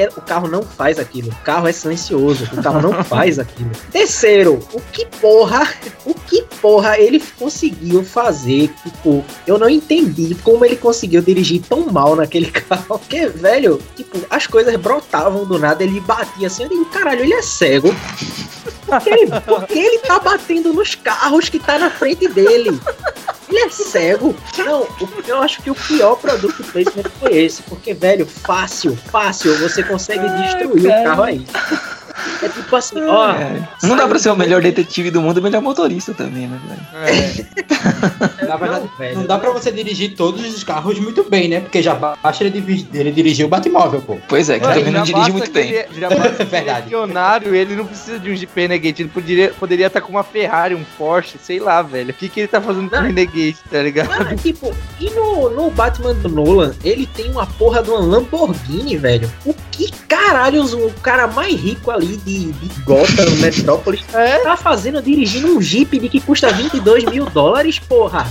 [0.05, 1.31] É, o carro não faz aquilo.
[1.31, 2.45] O carro é silencioso.
[2.53, 3.71] O carro não faz aquilo.
[3.91, 5.67] Terceiro, o que porra,
[6.05, 8.71] o que porra ele conseguiu fazer?
[8.83, 12.99] Tipo, eu não entendi como ele conseguiu dirigir tão mal naquele carro.
[12.99, 16.65] Porque, velho, tipo, as coisas brotavam do nada, ele batia assim.
[16.65, 17.95] Eu digo, caralho, ele é cego.
[18.87, 22.79] Por que ele, por que ele tá batendo nos carros que tá na frente dele?
[23.49, 24.35] Ele é cego.
[24.59, 24.89] Não, o-
[25.27, 27.63] eu acho que o pior produto placement foi esse.
[27.63, 31.47] Porque, velho, fácil, fácil, você consegue destruir o carro aí.
[32.43, 33.33] É tipo assim, ó.
[33.33, 33.69] É.
[33.83, 36.61] Não dá pra ser o melhor detetive do mundo e o melhor motorista também, né,
[36.69, 37.07] velho?
[37.07, 37.45] É.
[38.49, 41.61] Na verdade, Não, não dá pra você dirigir todos os carros muito bem, né?
[41.61, 44.19] Porque já basta ele, ele dirigir o Batmóvel, pô.
[44.29, 45.71] Pois é, que também não já dirige muito bem.
[45.71, 46.85] ele- já basta que ele é Verdade.
[46.87, 49.03] milionário, ele não precisa de um Jeep Renegade.
[49.03, 52.11] Ele poderia estar poderia tá com uma Ferrari, um Porsche, sei lá, velho.
[52.11, 53.01] O que, que ele tá fazendo com o.
[53.03, 54.37] Renegade, tá ligado?
[54.37, 59.31] Tipo, e no, no Batman do Nolan, ele tem uma porra de uma Lamborghini, velho.
[59.45, 64.39] O que caralhos o cara mais rico ali de, de Gotham, Metrópolis, É?
[64.39, 68.31] tá fazendo dirigindo um Jeep de que custa 22 mil dólares, porra?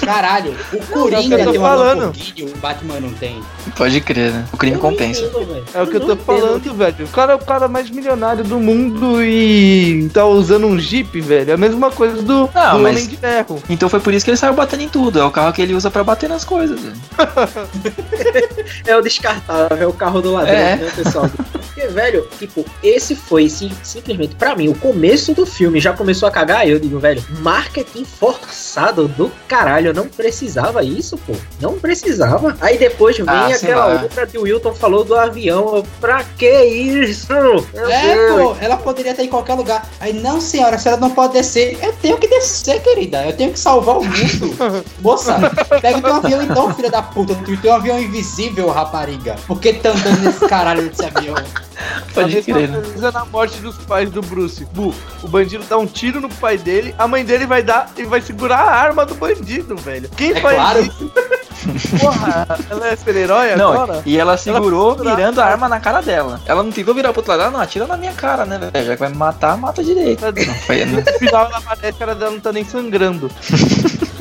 [0.00, 2.12] Caralho, o é o Coringa que eu tô tem uma falando.
[2.40, 3.42] O Batman não tem.
[3.76, 4.44] Pode crer, né?
[4.52, 5.22] O crime compensa.
[5.24, 5.64] entendo.
[5.74, 6.24] É o que eu tô entendo.
[6.24, 7.04] falando, velho.
[7.04, 11.50] O cara é o cara mais milionário do mundo e tá usando um Jeep, velho.
[11.50, 13.62] É a mesma coisa do, Não, do mas- Homem de Ferro.
[13.68, 15.18] Então foi por isso que ele saiu batendo em tudo.
[15.20, 16.80] É o carro que ele usa pra bater nas coisas.
[16.80, 16.96] velho.
[18.86, 20.76] É o descartável, é o carro do ladrão, É.
[20.76, 21.28] né, pessoal?
[21.52, 26.28] Porque, velho, tipo, esse foi sim- simplesmente, pra mim, o começo do filme já começou
[26.28, 26.66] a cagar.
[26.68, 29.81] Eu digo, velho, marketing forçado do caralho.
[29.88, 31.32] Eu não precisava isso, pô.
[31.60, 32.56] Não precisava.
[32.60, 34.02] Aí depois vem Ah, aquela lá.
[34.02, 35.76] outra que o Wilton falou do avião.
[35.76, 37.28] Eu, pra que isso?
[37.32, 38.42] Meu É, Deus.
[38.42, 39.88] pô, ela poderia estar em qualquer lugar.
[40.00, 41.78] Aí, não, senhora, a senhora não pode descer.
[41.82, 43.24] Eu tenho que descer, querida.
[43.26, 44.84] Eu tenho que salvar o mundo.
[45.00, 45.34] Moça,
[45.80, 47.34] pega o teu avião então, filha da puta.
[47.44, 49.36] Tu tem um avião invisível, rapariga.
[49.46, 51.34] Por que tá andando nesse caralho desse avião?
[52.14, 52.80] Pode a crer, né?
[52.84, 54.64] coisa na morte dos pais do Bruce.
[54.72, 58.04] Bu, o bandido dá um tiro no pai dele, a mãe dele vai dar e
[58.04, 60.08] vai segurar a arma do bandido, velho.
[60.16, 60.80] Quem É faz claro.
[60.82, 61.12] isso?
[62.00, 64.02] Porra, ela é super-herói Não, agora?
[64.04, 66.40] e ela segurou Ela- virando a arma na cara dela.
[66.44, 68.84] Ela não tentou virar pro outro lado, não, atira na minha cara, né, velho?
[68.86, 70.22] Já que vai me matar, mata direito.
[70.24, 71.04] Não, foi, né?
[71.12, 73.30] No final ela aparece, a cara dela não tá nem sangrando.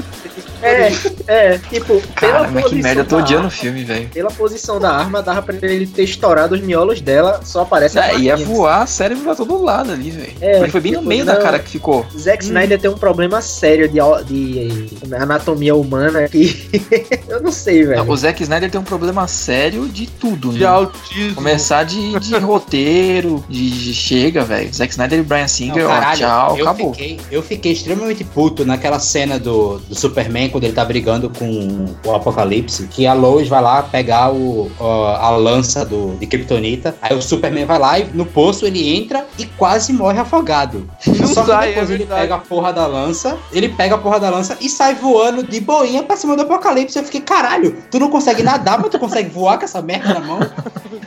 [0.61, 0.91] É,
[1.27, 3.83] é, tipo, Cara, pela mas que posição merda, eu tô da odiando o arma- filme,
[3.83, 4.09] velho.
[4.09, 8.09] Pela posição da arma, dava pra ele ter estourado os miolos dela, só aparece a
[8.09, 8.47] É, ia plaquinha.
[8.55, 10.33] voar cérebro pra todo lado ali, velho.
[10.41, 11.41] É, Ele foi bem no tipo, meio da não.
[11.41, 12.05] cara que ficou.
[12.17, 16.69] Zack Snyder tem um problema sério de, de anatomia humana que
[17.27, 18.09] eu não sei, velho.
[18.09, 20.65] O Zack Snyder tem um problema sério de tudo, De né?
[20.65, 21.35] autismo.
[21.35, 24.73] Começar de, de roteiro, de, de chega, velho.
[24.73, 26.93] Zack Snyder e Brian Singer, Não, ó, caralho, tchau, eu acabou.
[26.93, 31.85] Fiquei, eu fiquei extremamente puto naquela cena do, do Superman, quando ele tá brigando com
[32.05, 37.15] o Apocalipse, que a Lois vai lá pegar o, a lança do, de Kryptonita, aí
[37.15, 40.89] o Superman vai lá e no poço ele entra e quase morre afogado.
[41.07, 43.97] Não Só que sai, depois é ele pega a porra da lança, ele pega a
[43.97, 46.97] porra da lança e sai voando de boinha pra cima do Apocalipse.
[46.97, 50.19] Eu fiquei, caralho, tu não consegue nadar, mas tu consegue voar com essa merda na
[50.19, 50.39] mão?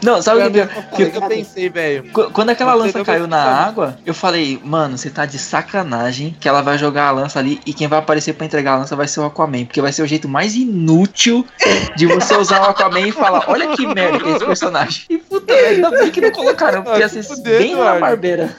[0.03, 2.11] Não, sabe o que, Foi que, o que eu pensei, velho.
[2.13, 6.37] Qu- Quando aquela Você lança caiu na água, eu falei, mano, você tá de sacanagem
[6.39, 8.95] que ela vai jogar a lança ali e quem vai aparecer pra entregar a lança
[8.97, 11.45] vai ser o Aquaman, porque vai ser o jeito mais inútil
[11.97, 15.05] de você usar o Aquaman e falar, olha que merda que é esse personagem.
[15.11, 18.57] E puta ainda bem que não colocaram, porque ia Ah, ser fuder, bem na barbeira.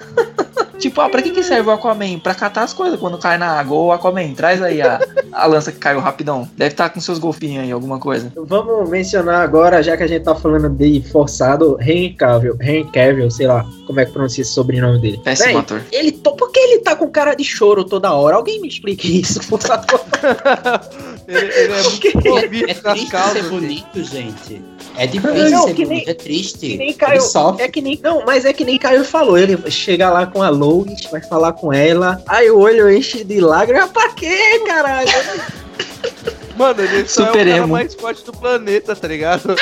[0.85, 2.19] Tipo, ah, pra que, que serve o Aquaman?
[2.19, 3.75] Pra catar as coisas quando cai na água.
[3.75, 4.99] Ô, Aquaman, traz aí a,
[5.33, 6.47] a lança que caiu rapidão.
[6.55, 8.31] Deve estar com seus golfinhos aí, alguma coisa.
[8.35, 13.31] Vamos mencionar agora, já que a gente tá falando de forçado, Henry Cavill, Henry Cavill,
[13.31, 15.19] sei lá como é que pronuncia esse sobrenome dele.
[15.23, 15.81] Péssimo Véi, ator.
[15.91, 16.35] Ele to...
[16.35, 18.35] Por que ele tá com cara de choro toda hora?
[18.35, 20.05] Alguém me explique isso, por favor.
[21.27, 22.07] Ele, ele é muito
[22.67, 24.61] É, é triste ser bonito, gente.
[24.97, 26.57] É difícil Não, ser que nem- é triste.
[26.59, 27.21] Que nem Ele Caio.
[27.21, 27.63] sofre.
[27.63, 27.99] É que nem.
[28.01, 29.37] Não, mas é que nem Caio falou.
[29.37, 32.21] Ele chega lá com a Lois, vai falar com ela.
[32.27, 33.89] Aí o olho enche de lágrimas.
[33.91, 35.09] Pra quê, caralho?
[36.57, 37.67] Mano, ele só Super é o cara emo.
[37.73, 39.53] mais forte do planeta, tá ligado?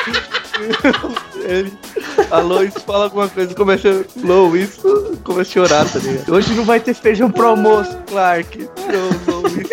[1.44, 1.74] ele,
[2.30, 4.80] a Lois fala alguma coisa, começa a Lois,
[5.24, 6.32] começa a chorar, tá ligado?
[6.36, 8.70] Hoje não vai ter feijão pro almoço, Clark.
[8.78, 9.68] Não, Lois.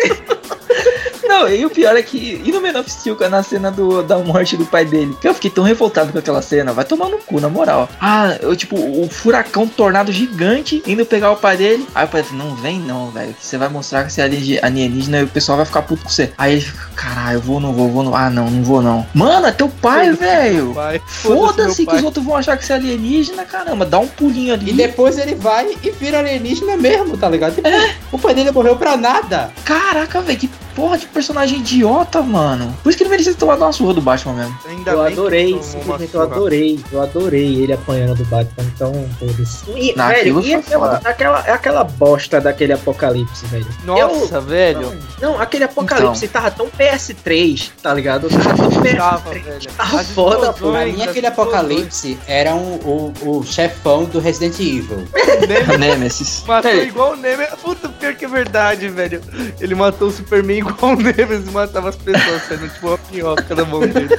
[1.31, 2.41] Não, e o pior é que.
[2.43, 5.15] E no Man of Steel, na cena do, da morte do pai dele?
[5.21, 6.73] Que eu fiquei tão revoltado com aquela cena.
[6.73, 7.87] Vai tomar no cu, na moral.
[8.01, 11.87] Ah, eu, tipo, o furacão tornado gigante indo pegar o pai dele.
[11.95, 13.33] Aí o pai dele, não vem não, velho.
[13.39, 14.25] Você vai mostrar que você é
[14.61, 16.31] alienígena- e o pessoal vai ficar puto com você.
[16.37, 18.15] Aí ele fica, caralho, eu vou, não vou, vou, não.
[18.15, 19.05] Ah, não, não vou não.
[19.13, 20.73] Mano, é teu pai, velho.
[21.07, 23.85] Foda-se que os outros vão achar que você é alienígena, caramba.
[23.85, 24.71] Dá um pulinho ali.
[24.71, 27.55] E depois ele vai e vira alienígena mesmo, tá ligado?
[27.55, 27.67] Tipo,
[28.11, 29.49] O pai dele morreu pra nada.
[29.63, 30.49] Caraca, velho, que
[30.81, 32.75] porra de personagem idiota, mano.
[32.81, 34.57] Por isso que ele merecia ter tomado uma surra do Batman mesmo.
[34.67, 36.79] Ainda Eu que adorei, simplesmente eu adorei.
[36.91, 38.65] Eu adorei ele apanhando do Batman.
[38.75, 39.69] Então, foda-se.
[39.75, 43.67] E, Não, velho, e aquela, aquela, aquela bosta daquele apocalipse, velho.
[43.83, 44.97] Nossa, velho.
[45.21, 48.27] Não, aquele apocalipse tava tão PS3, tá ligado?
[48.29, 49.43] Tava tão Tava, PS3.
[49.43, 49.71] velho.
[49.77, 50.71] Tava As foda, pô.
[50.71, 55.07] Pra mim, aquele apocalipse era um- o, o chefão do Resident Evil.
[55.47, 56.43] Nemesis Nemesis.
[56.47, 57.53] Matou igual o Nemesis.
[57.61, 59.21] Puta, pior que é verdade, velho.
[59.59, 63.55] Ele matou o Superman igual o Nemesis e matava as pessoas, sendo tipo uma minhoca
[63.55, 64.09] na mão dele.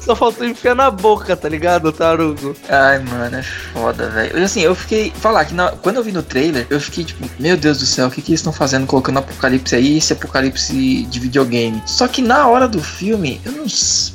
[0.00, 2.56] Só faltou enfiar na boca, tá ligado, Tarugo?
[2.66, 4.42] Ai, mano, é foda, velho.
[4.42, 5.12] Assim, eu fiquei.
[5.14, 8.06] Falar que na- quando eu vi no trailer, eu fiquei tipo, meu Deus do céu,
[8.06, 11.82] o que, que eles estão fazendo colocando apocalipse aí, esse apocalipse de videogame?
[11.84, 13.66] Só que na hora do filme, eu não.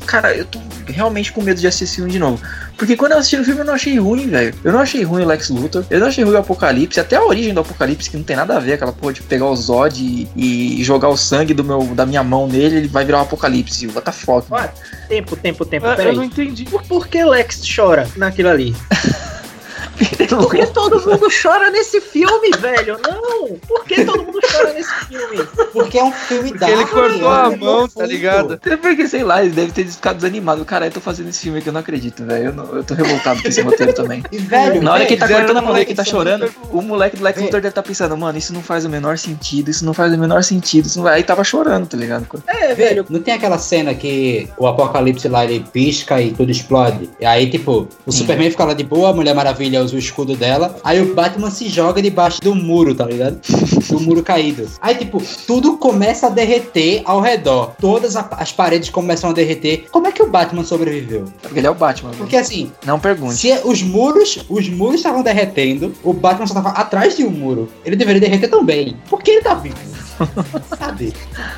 [0.08, 2.42] Cara, eu tô realmente com medo de assistir filme de novo.
[2.78, 4.54] Porque quando eu assisti o filme, eu não achei ruim, velho.
[4.64, 5.86] Eu não achei ruim o Lex Luthor.
[5.90, 7.00] Eu não achei ruim o Apocalipse.
[7.00, 8.74] Até a origem do Apocalipse, que não tem nada a ver.
[8.74, 12.24] Aquela porra de pegar o Zod e, e jogar o sangue do meu, da minha
[12.24, 13.88] mão nele, ele vai virar um Apocalipse.
[13.88, 14.52] What the fuck?
[14.52, 14.70] Ué,
[15.08, 16.16] Tempo, tempo, tempo, Ah, eu peraí.
[16.16, 16.66] não entendi.
[16.66, 18.76] Por, por que Lex chora naquilo ali?
[20.28, 22.98] Por que todo mundo chora nesse filme, velho?
[23.04, 23.58] Não!
[23.68, 25.38] Por que todo mundo chora nesse filme?
[25.72, 28.60] Porque é um filme Porque ele dark, cortou é um a filme mão, tá ligado?
[28.66, 30.66] É porque, sei lá, ele deve ter ficado desanimado.
[30.66, 32.46] Caralho, eu tô fazendo esse filme aqui, eu não acredito, velho.
[32.46, 34.24] Eu, não- eu tô revoltado com esse roteiro também.
[34.34, 36.82] E, velho, Na hora que ele tá cortando a mão dele que tá chorando, o
[36.82, 39.86] moleque do Lex Luthor deve estar pensando, mano, isso não faz o menor sentido, isso
[39.86, 40.86] não faz o menor sentido.
[40.88, 41.16] Isso não vai...
[41.18, 42.26] Aí tava chorando, tá ligado?
[42.48, 43.06] É, velho.
[43.10, 47.10] Não tem aquela cena que o apocalipse lá ele pisca e tudo explode?
[47.20, 48.20] E aí, tipo, o Sim.
[48.20, 50.78] Superman fica lá de boa, a Mulher Maravilha o escudo dela.
[50.84, 53.40] Aí o Batman se joga debaixo do muro, tá ligado?
[53.90, 54.68] Do muro caído.
[54.82, 57.74] Aí, tipo, tudo começa a derreter ao redor.
[57.80, 59.86] Todas as paredes começam a derreter.
[59.92, 61.26] Como é que o Batman sobreviveu?
[61.42, 62.12] Porque ele é o Batman.
[62.18, 63.36] Porque assim, Não pergunte.
[63.36, 67.70] se os muros, os muros estavam derretendo, o Batman só tava atrás de um muro.
[67.86, 68.96] Ele deveria derreter também.
[69.10, 69.76] Por que ele tá vivo?
[70.78, 71.14] Sabe?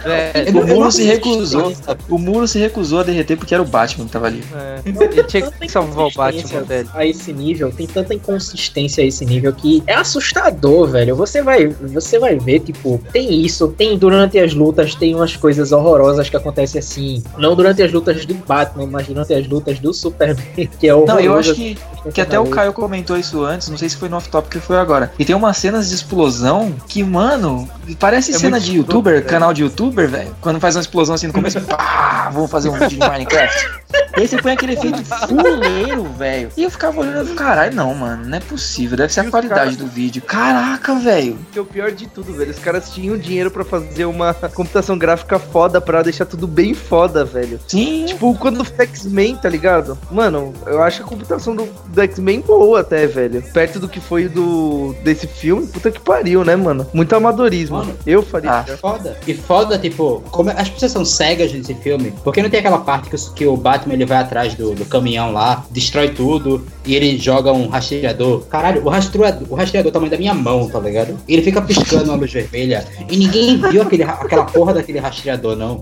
[0.06, 1.74] É, não- O muro se recusou.
[2.10, 4.44] O muro se recusou a derreter porque era o Batman que tava ali.
[4.56, 4.82] é.
[4.86, 6.90] Ele tinha que salvar o Batman, velho.
[6.94, 11.16] A esse nível, tem tanta inconsistência a esse nível que é assustador, velho.
[11.16, 15.72] Você vai, você vai ver, tipo, tem isso, tem durante as lutas, tem umas coisas
[15.72, 17.24] horrorosas que acontecem assim.
[17.38, 20.46] Não durante as lutas do Batman, mas durante as lutas do Superman,
[20.80, 21.78] que é o Não, eu acho que,
[22.14, 24.78] que até o Caio comentou isso antes, não sei se foi no off-top que foi
[24.78, 25.12] agora.
[25.18, 29.54] E tem umas cenas de explosão que, mano, parece É cena de youtuber, escroto, canal
[29.54, 30.36] de youtuber, velho.
[30.42, 33.86] Quando faz uma explosão assim no começo, pá, vou fazer um vídeo de Minecraft.
[34.18, 36.50] E aí você põe aquele efeito fuleiro, velho.
[36.56, 39.60] E eu ficava olhando, caralho, não, mano, não é possível, deve ser E a qualidade
[39.62, 40.22] caras- do vídeo.
[40.22, 41.38] Caraca, velho.
[41.52, 42.52] Que é o pior de tudo, velho.
[42.52, 47.24] Os caras tinham dinheiro pra fazer uma computação gráfica foda pra deixar tudo bem foda,
[47.26, 47.60] velho.
[47.68, 49.98] Sim, Tipo, quando foi X-Men, tá ligado?
[50.12, 53.42] Mano, eu acho a computação do, do X-Men boa até, velho.
[53.54, 56.86] Perto do que foi do desse filme, puta que pariu, né, mano?
[56.94, 57.78] Muito amadorismo.
[57.78, 57.96] Mano.
[58.06, 58.52] Eu faria.
[58.52, 58.66] Ah.
[58.78, 59.18] Foda.
[59.28, 63.10] E foda, tipo, como as pessoas são cegas nesse filme, porque não tem aquela parte
[63.10, 66.96] que, o- que o Batman ele vai atrás do, do caminhão lá, destrói tudo, e
[66.96, 68.42] ele joga um rastreador.
[68.48, 71.18] Caralho, o rastreador, o rastreador é o tamanho da minha mão, tá ligado?
[71.28, 72.86] Ele fica piscando uma luz vermelha.
[73.10, 75.82] E ninguém viu aquele, aquela porra daquele rastreador, não.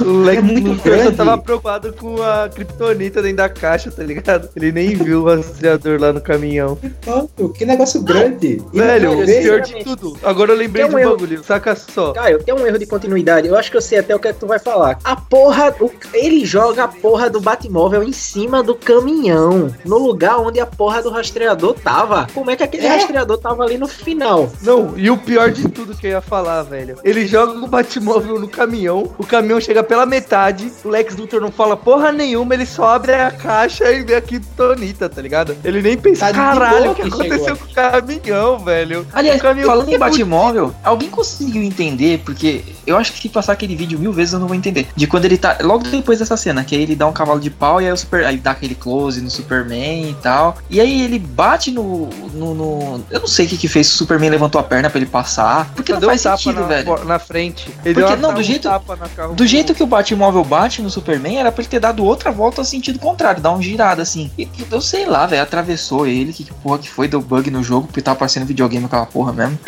[0.00, 1.16] O Lex É muito grande.
[1.16, 4.48] tava preocupado com a Kryptonita dentro da caixa, tá ligado?
[4.54, 6.78] Ele nem viu o rastreador lá no caminhão.
[7.06, 8.62] Mano, que negócio grande.
[8.72, 10.16] E Velho, o pior de tudo.
[10.22, 11.10] Agora eu lembrei Tem de um erro.
[11.16, 12.12] bagulho, saca só.
[12.12, 13.48] Caio, tem um erro de continuidade.
[13.48, 14.98] Eu acho que eu sei até o que é que tu vai falar.
[15.04, 15.74] A porra.
[15.80, 19.74] o- ele joga a porra do Batmóvel em cima do caminhão.
[19.84, 21.37] No lugar onde a porra do rastreador
[21.82, 22.26] tava.
[22.34, 22.88] Como é que aquele É.
[22.96, 24.50] rastreador tava ali no final?
[24.62, 26.96] Não, e o pior de tudo que eu ia falar, velho.
[27.04, 31.50] Ele joga o Batmóvel no caminhão, o caminhão chega pela metade, o Lex Luthor não
[31.50, 35.56] fala porra nenhuma, ele só abre a caixa e vê a Kryptonita, tá ligado?
[35.64, 37.56] Ele nem pensa, Tá caralho, o que que aconteceu chegou.
[37.58, 39.06] com o caminhão, velho?
[39.12, 42.18] Aliás, O caminhão falando em Batmóvel, alguém conseguiu entender?
[42.24, 44.86] Porque eu acho que se passar aquele vídeo mil vezes eu não vou entender.
[44.96, 45.58] De quando ele tá.
[45.62, 47.96] Logo depois dessa cena, que aí ele dá um cavalo de pau e aí o
[47.96, 48.24] Super.
[48.24, 50.56] Aí dá aquele close no Superman e tal.
[50.70, 52.08] E aí ele bate no.
[52.32, 54.98] no, no- eu não sei o que que fez, o Superman levantou a perna pra
[54.98, 55.72] ele passar.
[55.74, 57.04] Porque não deu um faz tapa sentido, na, velho.
[57.04, 57.68] na frente.
[57.84, 59.86] Ele Porque, deu uma- não, do um jeito- tapa na carro- Do jeito que o
[59.86, 63.50] Batmóvel bate no Superman, era pra ele ter dado outra volta no sentido contrário, dar
[63.50, 64.30] uma girada assim.
[64.38, 67.62] E eu sei lá, velho, atravessou ele, que, que porra que foi, deu bug no
[67.62, 69.58] jogo, porque tava aparecendo videogame aquela porra mesmo.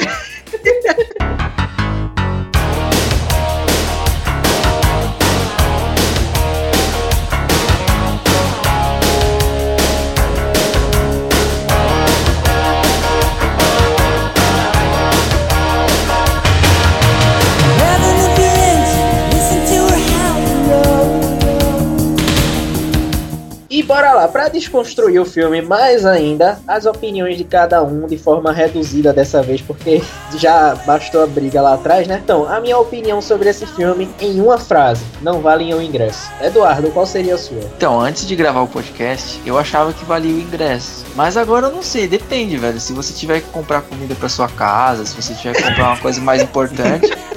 [24.21, 29.13] Lá, pra desconstruir o filme mais ainda, as opiniões de cada um de forma reduzida
[29.13, 30.03] dessa vez, porque
[30.37, 32.21] já bastou a briga lá atrás, né?
[32.23, 36.31] Então, a minha opinião sobre esse filme em uma frase: não valem o ingresso.
[36.41, 37.61] Eduardo, qual seria a sua?
[37.77, 41.05] Então, antes de gravar o podcast, eu achava que valia o ingresso.
[41.15, 42.79] Mas agora eu não sei, depende, velho.
[42.81, 45.99] Se você tiver que comprar comida pra sua casa, se você tiver que comprar uma
[45.99, 47.11] coisa mais importante,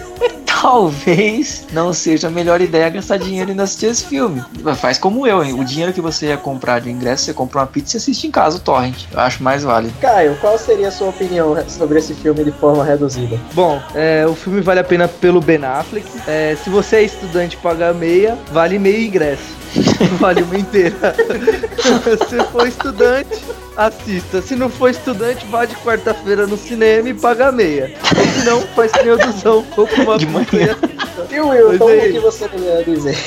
[0.64, 4.42] talvez não seja a melhor ideia gastar dinheiro indo assistir esse filme.
[4.78, 5.60] Faz como eu, hein?
[5.60, 8.32] O dinheiro que você ia comprar de ingresso, você compra uma pizza e assiste em
[8.32, 9.04] casa o torrent.
[9.12, 9.94] Eu acho mais válido.
[10.00, 13.38] Caio, qual seria a sua opinião sobre esse filme de forma reduzida?
[13.54, 16.08] Bom, é, o filme vale a pena pelo Ben Affleck.
[16.26, 19.64] É, se você é estudante e paga meia, vale meio ingresso.
[20.20, 21.16] Vale uma inteira.
[22.30, 23.44] se for estudante,
[23.78, 24.42] assista.
[24.42, 27.92] Se não for estudante, vá de quarta-feira no cinema e paga meia.
[28.18, 30.46] Ou se não, faz que nem o Duzão, compra uma De manhã.
[30.52, 31.28] e assista.
[31.36, 32.10] E o Wilton, Pois é.
[32.12, 33.18] que você ia dizer?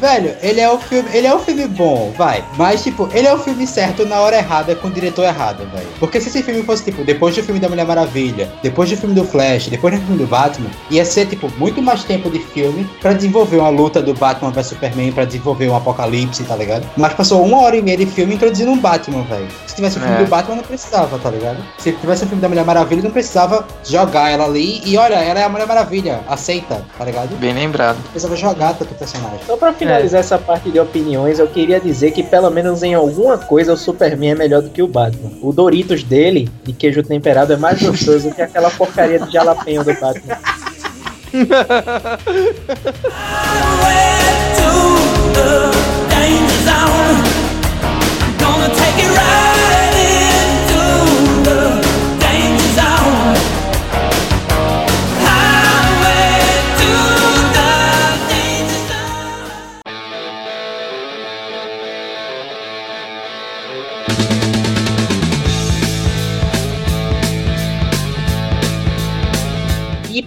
[0.00, 2.44] Velho, ele é um filme, ele é um filme bom, vai.
[2.56, 5.86] Mas tipo, ele é o filme certo na hora errada com o diretor errado, velho.
[5.98, 9.14] Porque se esse filme fosse tipo depois do filme da Mulher Maravilha, depois do filme
[9.14, 12.88] do Flash, depois do filme do Batman, ia ser tipo muito mais tempo de filme
[13.00, 16.86] pra desenvolver uma luta do Batman vs Superman, pra desenvolver um apocalipse, tá ligado?
[16.96, 19.48] Mas passou uma hora e meia de filme introduzindo um Batman, velho.
[19.66, 20.24] Se tivesse o filme É.
[20.24, 21.58] do Batman, não precisava, tá ligado?
[21.78, 25.40] Se tivesse o filme da Mulher Maravilha, não precisava jogar ela ali e olha, ela
[25.40, 27.36] é a Mulher Maravilha, aceita, tá ligado?
[27.36, 27.96] Bem lembrado.
[28.10, 29.38] Precisava jogar tanto personagem.
[29.46, 33.38] Só pra finalizar essa parte de opiniões, eu queria dizer que pelo menos em alguma
[33.38, 35.30] coisa o Superman é melhor do que o Batman.
[35.40, 39.94] O Doritos dele, de queijo temperado, é mais gostoso que aquela porcaria de jalapeno do
[39.94, 40.38] Batman.
[41.36, 41.66] E pra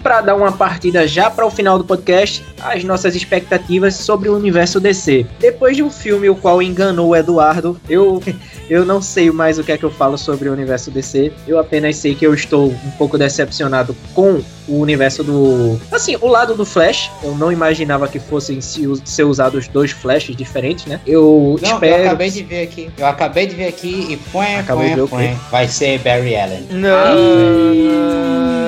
[0.02, 4.36] para dar uma partida já para o final do podcast, as nossas expectativas sobre o
[4.36, 5.26] universo DC.
[5.38, 8.22] Depois de um filme o qual enganou o Eduardo, eu
[8.68, 11.32] eu não sei mais o que é que eu falo sobre o universo DC.
[11.46, 15.78] Eu apenas sei que eu estou um pouco decepcionado com o universo do.
[15.90, 17.10] Assim, o lado do Flash.
[17.22, 21.00] Eu não imaginava que fossem ser usados dois Flashes diferentes, né?
[21.06, 22.02] Eu não, espero.
[22.02, 22.90] Eu acabei de ver aqui.
[22.96, 25.40] Eu acabei de ver aqui e põe, põe, põe.
[25.50, 26.66] Vai ser Barry Allen.
[26.70, 28.59] Não.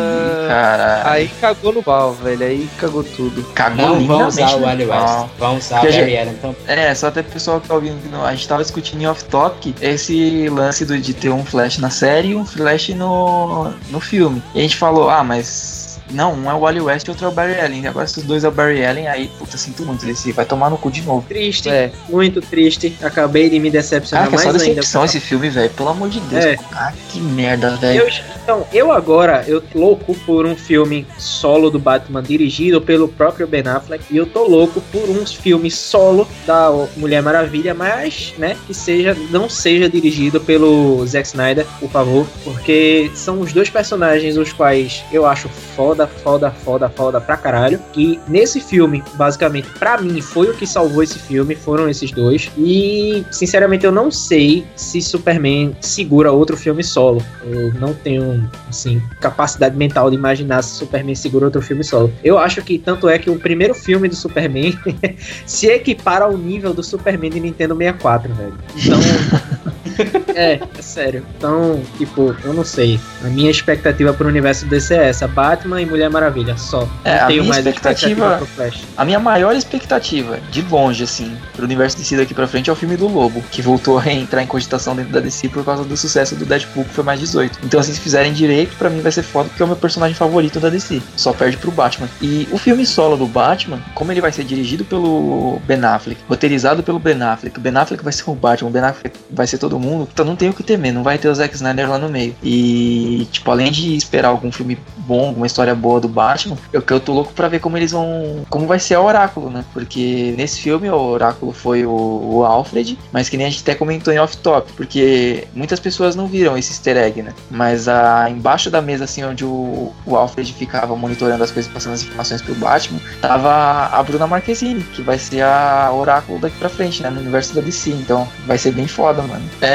[0.49, 1.09] Caralho.
[1.09, 2.45] Aí cagou no pau, velho.
[2.45, 3.43] Aí cagou tudo.
[3.55, 5.29] Cagou Não vão usar o Wally West.
[5.39, 6.35] Vão usar o Barry Allen.
[6.35, 6.57] Então...
[6.67, 7.99] É, só até o pessoal que tá ouvindo.
[8.11, 11.91] Não, a gente tava discutindo em off-topic esse lance do, de ter um Flash na
[11.91, 14.43] série e um Flash no, no filme.
[14.55, 15.82] E a gente falou, ah, mas
[16.13, 17.87] não, um é o Wally West e outro é o Barry Allen.
[17.87, 20.05] Agora se os dois é o Barry Allen, aí, puta, sinto muito.
[20.05, 21.25] Ele vai tomar no cu de novo.
[21.29, 21.91] Triste, é.
[22.09, 22.97] muito triste.
[23.03, 24.59] Acabei de me decepcionar ah, mais ainda.
[24.59, 25.71] decepção esse filme, velho.
[25.71, 26.45] Pelo amor de Deus.
[26.45, 26.59] É.
[26.73, 28.07] Ah, que merda, velho.
[28.43, 33.47] Então, eu agora, eu tô louco por um filme solo do Batman dirigido pelo próprio
[33.47, 34.05] Ben Affleck.
[34.11, 39.17] E eu tô louco por um filme solo da Mulher Maravilha, mas, né, que seja,
[39.31, 42.27] não seja dirigido pelo Zack Snyder, por favor.
[42.45, 47.37] Porque são os dois personagens os quais eu acho foda foda, foda, foda, foda pra
[47.37, 47.81] caralho.
[47.97, 52.51] E nesse filme, basicamente, pra mim, foi o que salvou esse filme, foram esses dois.
[52.57, 57.23] E, sinceramente, eu não sei se Superman segura outro filme solo.
[57.45, 62.13] Eu não tenho, assim, capacidade mental de imaginar se Superman segura outro filme solo.
[62.23, 64.79] Eu acho que tanto é que o primeiro filme do Superman
[65.47, 68.59] se equipara ao nível do Superman de Nintendo 64, velho.
[68.77, 69.72] Então.
[70.35, 71.25] é, é sério.
[71.37, 72.99] Então, tipo, eu não sei.
[73.25, 76.89] A minha expectativa pro universo DC é essa: Batman e Mulher Maravilha, só.
[77.05, 81.97] É, não tenho mais expectativa, expectativa A minha maior expectativa, de longe, assim, pro universo
[81.97, 84.95] DC daqui pra frente é o filme do Lobo, que voltou a entrar em cogitação
[84.95, 87.61] dentro da DC por causa do sucesso do Deadpool, que foi mais 18.
[87.65, 90.15] Então, assim, se fizerem direito, pra mim vai ser foda, porque é o meu personagem
[90.15, 91.01] favorito da DC.
[91.17, 92.09] Só perde pro Batman.
[92.21, 96.83] E o filme solo do Batman, como ele vai ser dirigido pelo Ben Affleck, roteirizado
[96.83, 99.59] pelo Ben Affleck, o Ben Affleck vai ser o Batman, o Ben Affleck vai ser
[99.59, 101.99] todo mundo, então não tem o que temer, não vai ter o Zack Snyder lá
[101.99, 102.35] no meio.
[102.43, 107.01] E, tipo, além de esperar algum filme bom, alguma história boa do Batman, eu, eu
[107.01, 108.45] tô louco pra ver como eles vão.
[108.49, 109.65] como vai ser o Oráculo, né?
[109.73, 113.75] Porque nesse filme o Oráculo foi o, o Alfred, mas que nem a gente até
[113.75, 117.33] comentou em off-top, porque muitas pessoas não viram esse easter egg, né?
[117.51, 121.95] Mas a, embaixo da mesa, assim, onde o, o Alfred ficava monitorando as coisas, passando
[121.95, 123.51] as informações pro Batman, tava
[123.87, 127.11] a Bruna Marquezine, que vai ser a Oráculo daqui pra frente, né?
[127.11, 127.91] No universo da DC.
[127.91, 129.43] Então vai ser bem foda, mano.
[129.61, 129.72] É,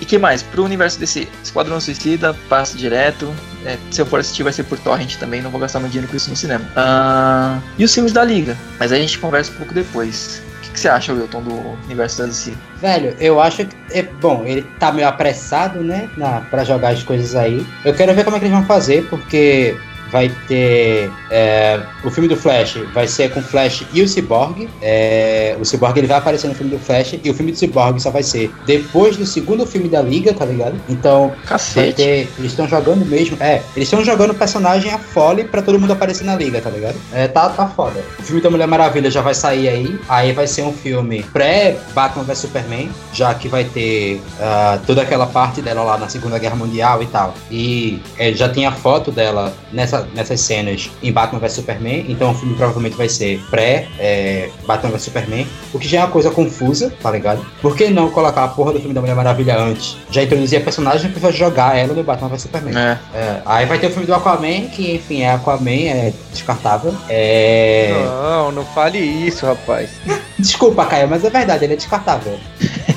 [0.00, 0.42] e que mais?
[0.42, 3.32] Pro universo DC, Esquadrão Suicida, passo direto.
[3.64, 6.08] É, se eu for assistir, vai ser por torrent também, não vou gastar meu dinheiro
[6.08, 6.64] com isso no cinema.
[6.76, 10.42] Uh, e os filmes da Liga, mas aí a gente conversa um pouco depois.
[10.58, 12.52] O que, que você acha, Wilton, do universo da DC?
[12.80, 13.76] Velho, eu acho que.
[13.90, 16.08] É, bom, ele tá meio apressado, né?
[16.16, 17.66] Na, pra jogar as coisas aí.
[17.84, 19.76] Eu quero ver como é que eles vão fazer, porque
[20.10, 24.68] vai ter é, o filme do Flash vai ser com o Flash e o Cyborg.
[24.82, 28.00] É, o Cyborg ele vai aparecer no filme do Flash e o filme do Cyborg
[28.00, 30.74] só vai ser depois do segundo filme da Liga, tá ligado?
[30.88, 31.94] Então, Cacete.
[31.94, 33.36] Ter, eles estão jogando mesmo.
[33.40, 36.70] É, eles estão jogando o personagem a fole pra todo mundo aparecer na Liga, tá
[36.70, 36.96] ligado?
[37.12, 38.02] É, tá, tá foda.
[38.18, 40.00] O filme da Mulher Maravilha já vai sair aí.
[40.08, 45.26] Aí vai ser um filme pré-Batman vs Superman, já que vai ter uh, toda aquela
[45.26, 47.34] parte dela lá na Segunda Guerra Mundial e tal.
[47.50, 52.30] E é, já tem a foto dela nessa nessas cenas em Batman vs Superman, então
[52.30, 56.10] o filme provavelmente vai ser pré é, Batman vs Superman, o que já é uma
[56.10, 57.44] coisa confusa, tá ligado?
[57.60, 59.96] Por que não colocar a porra do filme da Mulher Maravilha antes?
[60.10, 62.76] Já introduzir a personagem pra jogar ela no Batman vs Superman.
[62.76, 62.98] É.
[63.14, 66.94] É, aí vai ter o filme do Aquaman, que enfim, é Aquaman, é descartável.
[67.08, 67.92] É...
[68.04, 69.90] Não, não fale isso, rapaz.
[70.38, 72.38] Desculpa, Caio, mas é verdade, ele é descartável.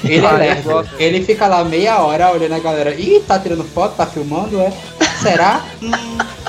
[0.03, 0.87] Ele é lerdo.
[0.97, 2.93] Ele fica lá meia hora olhando a galera.
[2.93, 4.71] Ih, tá tirando foto, tá filmando, é?
[5.22, 5.61] Será?
[5.82, 5.91] Hum.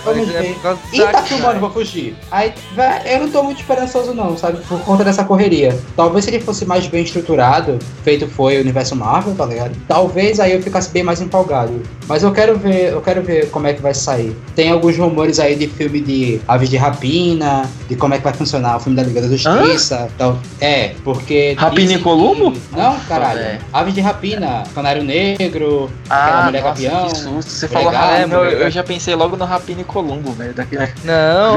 [0.04, 0.56] Vamos é ver.
[0.62, 2.14] É e tá filmando, vou fugir.
[2.30, 4.58] Aí, véio, eu não tô muito esperançoso, não, sabe?
[4.68, 5.76] Por conta dessa correria.
[5.96, 9.74] Talvez se ele fosse mais bem estruturado, feito foi o universo Marvel, tá ligado?
[9.88, 11.82] Talvez aí eu ficasse bem mais empolgado.
[12.06, 14.36] Mas eu quero ver, eu quero ver como é que vai sair.
[14.54, 18.34] Tem alguns rumores aí de filme de Aves de Rapina, de como é que vai
[18.34, 20.08] funcionar o filme da Liga da Justiça.
[20.14, 21.54] Então, é, porque.
[21.56, 22.52] Rapina e Columbo?
[22.72, 23.40] Não, caralho.
[23.40, 23.58] É.
[23.72, 27.08] Aves de Rapina, Canário Negro, ah, aquela mulher nossa, gavião.
[27.08, 27.50] Que susto.
[27.50, 30.54] Você falou Rapina, eu, eu já pensei logo no Rapina e Columbo, velho.
[30.54, 30.88] Daquele...
[31.04, 31.56] Não,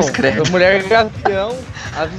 [0.51, 1.55] Mulher Gavião.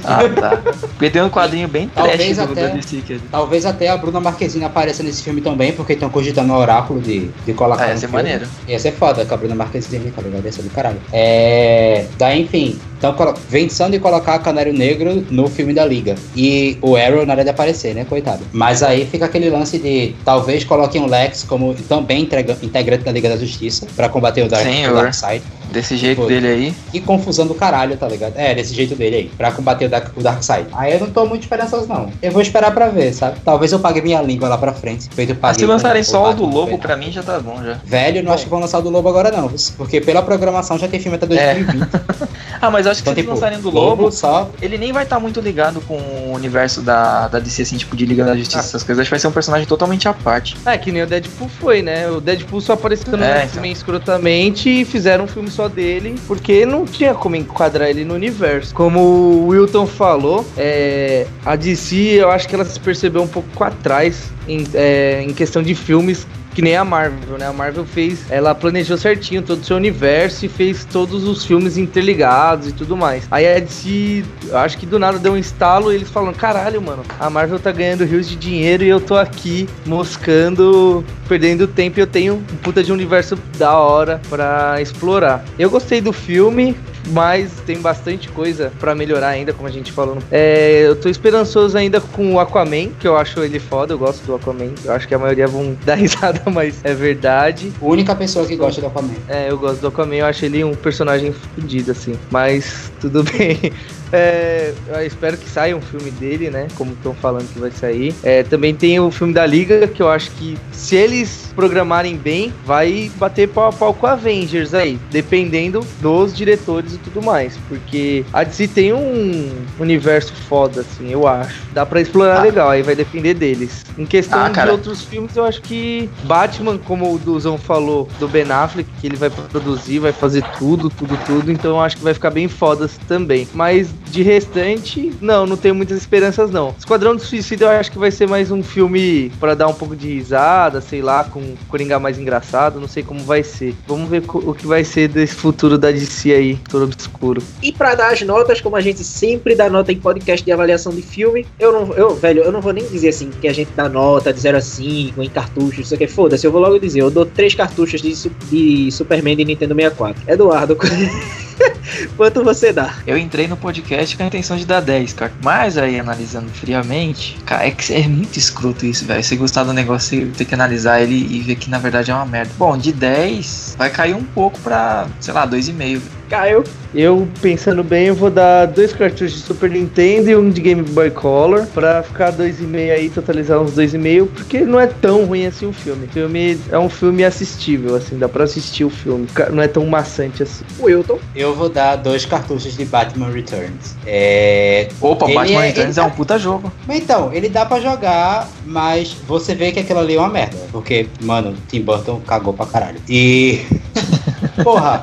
[0.03, 0.57] Ah, tá.
[0.81, 5.03] Porque tem um quadrinho bem talvez trash até, do Talvez até a Bruna Marquezine apareça
[5.03, 7.85] nesse filme também, porque estão cogitando o oráculo de, de colocar.
[7.85, 8.15] Ah, ia ser filme.
[8.15, 8.47] maneiro.
[8.67, 10.45] Ia ser foda com a Bruna Marquezine, tá ligado?
[10.45, 11.01] Ia ser do caralho.
[11.11, 12.05] É.
[12.17, 13.15] Daí, enfim, então,
[13.49, 16.15] pensando em colocar Canário Negro no filme da Liga.
[16.35, 18.05] E o Arrow na hora de aparecer, né?
[18.05, 18.41] Coitado.
[18.51, 22.21] Mas aí fica aquele lance de talvez coloquem o Lex como também
[22.61, 25.41] integrante da Liga da Justiça para combater o Dark, o Dark Side.
[25.71, 26.27] Desse jeito Foi.
[26.33, 26.73] dele aí.
[26.91, 28.33] Que confusão do caralho, tá ligado?
[28.35, 30.65] É, desse jeito dele aí, pra combater o Dark, o Darkseid.
[30.73, 32.11] Aí eu não tô muito esperançoso, não.
[32.23, 33.37] Eu vou esperar pra ver, sabe?
[33.45, 36.31] Talvez eu pague minha língua lá pra frente, feito Mas paguei se lançarem pra- só
[36.31, 37.79] o do Lobo, pra mim já tá bom já.
[37.85, 39.47] Velho, não acho que vão lançar o do Lobo agora, não.
[39.77, 41.87] Porque pela programação já tem filme até 2020.
[42.61, 44.49] Ah, mas eu acho que Então, se eles tipo, lançarem do Lobo, só.
[44.61, 48.05] ele nem vai estar muito ligado com o universo da, da DC, assim, tipo, de
[48.05, 48.61] Liga da Justiça, Ah.
[48.61, 49.01] essas coisas.
[49.01, 50.57] Acho que vai ser um personagem totalmente à parte.
[50.65, 52.09] É, que nem o Deadpool foi, né?
[52.09, 56.65] O Deadpool só apareceu no É, X-Men escrotamente e fizeram um filme só dele, porque
[56.65, 58.73] não tinha como enquadrar ele no universo.
[58.73, 63.63] Como o Wilton falou, é, a DC, eu acho que ela se percebeu um pouco
[63.63, 67.47] atrás em, é, em questão de filmes que nem a Marvel, né?
[67.47, 71.77] A Marvel fez, ela planejou certinho todo o seu universo e fez todos os filmes
[71.77, 73.27] interligados e tudo mais.
[73.31, 74.23] Aí a DC,
[74.53, 77.71] acho que do nada deu um estalo e eles falam: caralho, mano, a Marvel tá
[77.71, 82.57] ganhando rios de dinheiro e eu tô aqui moscando, perdendo tempo e eu tenho um
[82.57, 85.43] puta de universo da hora pra explorar.
[85.57, 86.75] Eu gostei do filme,
[87.09, 90.15] mas tem bastante coisa pra melhorar ainda, como a gente falou.
[90.15, 93.97] no- É, eu tô esperançoso ainda com o Aquaman, que eu acho ele foda, eu
[93.97, 94.71] gosto do Aquaman.
[94.83, 97.71] Eu acho que a maioria vão dar risada, mas é verdade.
[97.81, 99.13] A única pessoa que gosta do Aquaman.
[99.27, 102.15] É, eu gosto do Aquaman, eu acho ele um personagem fodido, assim.
[102.31, 103.71] Mas tudo bem.
[104.11, 106.67] É, eu espero que saia um filme dele, né?
[106.75, 108.13] Como estão falando que vai sair.
[108.23, 112.53] É, também tem o filme da Liga, que eu acho que se eles programarem bem,
[112.65, 114.99] vai bater pau a pau com Avengers aí.
[115.11, 117.57] Dependendo dos diretores e tudo mais.
[117.67, 119.49] Porque a DC tem um
[119.79, 121.61] universo foda, assim, eu acho.
[121.73, 122.43] Dá pra explorar Ah.
[122.43, 123.85] legal, aí vai depender deles.
[123.97, 128.27] Em questão Ah, de outros filmes, eu acho que Batman, como o Duzão falou, do
[128.27, 131.51] Ben Affleck, que ele vai produzir, vai fazer tudo, tudo, tudo.
[131.51, 133.47] Então eu acho que vai ficar bem fodas também.
[133.53, 136.73] Mas de restante, não, não tenho muitas esperanças, não.
[136.77, 139.95] Esquadrão do Suicídio eu acho que vai ser mais um filme pra dar um pouco
[139.95, 143.75] de risada, sei lá, com Coringa mais engraçado, não sei como vai ser.
[143.87, 147.41] Vamos ver o que vai ser desse futuro da DC aí, todo obscuro.
[147.61, 150.93] E pra dar as notas, como a gente sempre dá nota em podcast de avaliação
[150.93, 153.71] de filme, eu não, eu, velho, eu não vou nem dizer assim que a gente
[153.75, 157.01] dá nota de 0 a 5 em cartuchos, isso aqui, foda-se, eu vou logo dizer,
[157.01, 158.13] eu dou três cartuchos de,
[158.49, 160.23] de Superman de Nintendo 64.
[160.27, 160.77] Eduardo,
[162.15, 162.95] quanto você dá?
[163.05, 165.31] Eu entrei no podcast com a intenção de dar 10, cara.
[165.43, 169.23] Mas aí, analisando friamente, cara, é, é muito escroto isso, velho.
[169.23, 172.13] Você gostar do negócio, você ter que analisar ele e ver que na verdade é
[172.13, 172.51] uma merda.
[172.57, 176.01] Bom, de 10, vai cair um pouco pra, sei lá, 2,5.
[176.29, 176.63] Caio,
[176.93, 180.81] Eu, pensando bem, eu vou dar dois cartuchos de Super Nintendo e um de Game
[180.83, 184.79] Boy Color pra ficar dois e meio aí, totalizar uns dois e meio, porque não
[184.79, 186.05] é tão ruim assim o filme.
[186.05, 189.27] O filme é um filme assistível, assim, dá pra assistir o filme.
[189.51, 190.63] Não é tão maçante assim.
[190.79, 193.95] o Wilton, Eu vou dar dois cartuchos de Batman Returns.
[194.05, 194.87] É.
[195.01, 196.71] Opa, Ele Batman é- Returns ele é um puta jogo.
[196.87, 200.57] Mas Então, ele dá pra jogar, mas você vê que aquilo ali é uma merda.
[200.71, 202.99] Porque, mano, Tim Burton cagou pra caralho.
[203.09, 203.59] E.
[204.63, 205.01] Porra!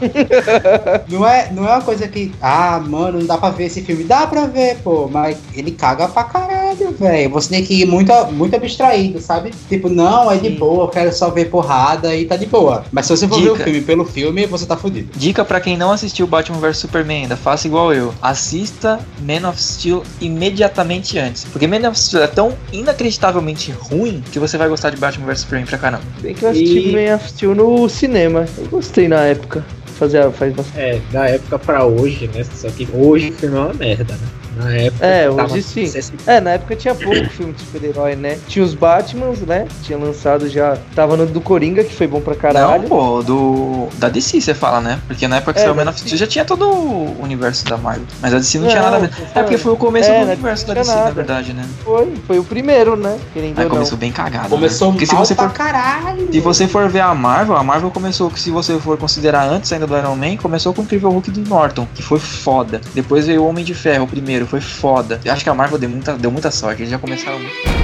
[1.08, 2.34] não, é, não é uma coisa que.
[2.40, 4.04] Ah, mano, não dá pra ver esse filme.
[4.04, 7.30] Dá pra ver, pô, mas ele caga pra caralho, velho.
[7.30, 9.52] Você tem que ir muito, muito abstraído, sabe?
[9.68, 10.54] Tipo, não, é de Sim.
[10.56, 12.84] boa, eu quero só ver porrada e tá de boa.
[12.92, 13.64] Mas se você for ver o Dica.
[13.64, 15.08] filme pelo filme, você tá fudido.
[15.16, 18.12] Dica pra quem não assistiu Batman vs Superman ainda, faça igual eu.
[18.22, 21.44] Assista Man of Steel imediatamente antes.
[21.44, 25.40] Porque Man of Steel é tão inacreditavelmente ruim que você vai gostar de Batman vs
[25.40, 26.02] Superman pra caramba.
[26.20, 28.46] Bem que eu assisti E- Man of Steel no cinema.
[28.58, 29.64] Eu gostei na época.
[29.98, 30.78] Fazia, faz bastante.
[30.78, 32.44] é, da época pra hoje, né?
[32.54, 34.20] Só que hoje o filme é uma merda, né?
[34.56, 35.06] Na época.
[35.06, 35.92] É, tava hoje sim.
[36.26, 38.38] É, na época tinha pouco filme de super-herói, né?
[38.48, 39.66] Tinha os Batmans, né?
[39.82, 40.76] Tinha lançado já.
[40.94, 42.82] Tava no do Coringa, que foi bom pra caralho.
[42.82, 43.88] Não, pô, do.
[43.98, 44.98] Da DC você fala, né?
[45.06, 46.06] Porque na época que É, saiu Man of DC.
[46.06, 48.04] Steel já tinha todo o universo da Marvel.
[48.20, 49.14] Mas a DC não, tinha Não, nada a ver.
[49.14, 51.14] tô É porque foi o começo É, do universo da DC, tinha na nada.
[51.14, 51.64] verdade, né?
[51.84, 53.18] Foi, foi o primeiro, né?
[53.34, 54.48] Querendo Aí começou bem cagado.
[54.48, 54.92] Começou né?
[54.94, 55.54] Porque se mal você pra for.
[55.54, 56.28] caralho.
[56.32, 59.86] Se você for ver a Marvel, a Marvel começou, se você for considerar antes ainda
[59.86, 62.80] do Iron Man, começou com o Incrível Hulk do Norton, que foi foda.
[62.94, 65.20] Depois veio o Homem de Ferro, o primeiro, foi foda.
[65.24, 67.75] Eu acho que a Marvel deu muita, deu muita sorte, eles já começaram muito.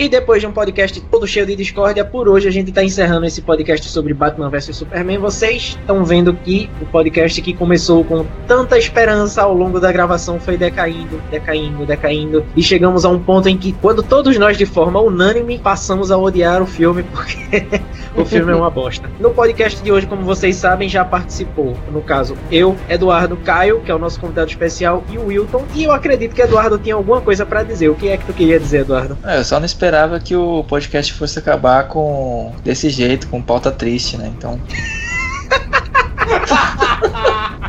[0.00, 3.26] E depois de um podcast todo cheio de discórdia, por hoje a gente tá encerrando
[3.26, 5.18] esse podcast sobre Batman vs Superman.
[5.18, 10.40] Vocês estão vendo que o podcast que começou com tanta esperança ao longo da gravação
[10.40, 12.46] foi decaindo, decaindo, decaindo.
[12.56, 16.16] E chegamos a um ponto em que, quando todos nós de forma unânime passamos a
[16.16, 17.66] odiar o filme porque
[18.16, 19.06] o filme é uma bosta.
[19.20, 23.90] No podcast de hoje, como vocês sabem, já participou, no caso, eu, Eduardo Caio, que
[23.90, 25.66] é o nosso convidado especial, e o Wilton.
[25.74, 27.90] E eu acredito que Eduardo tinha alguma coisa pra dizer.
[27.90, 29.18] O que é que tu queria dizer, Eduardo?
[29.22, 34.16] É, só não esperava que o podcast fosse acabar com desse jeito, com pauta triste,
[34.16, 34.28] né?
[34.28, 34.60] Então.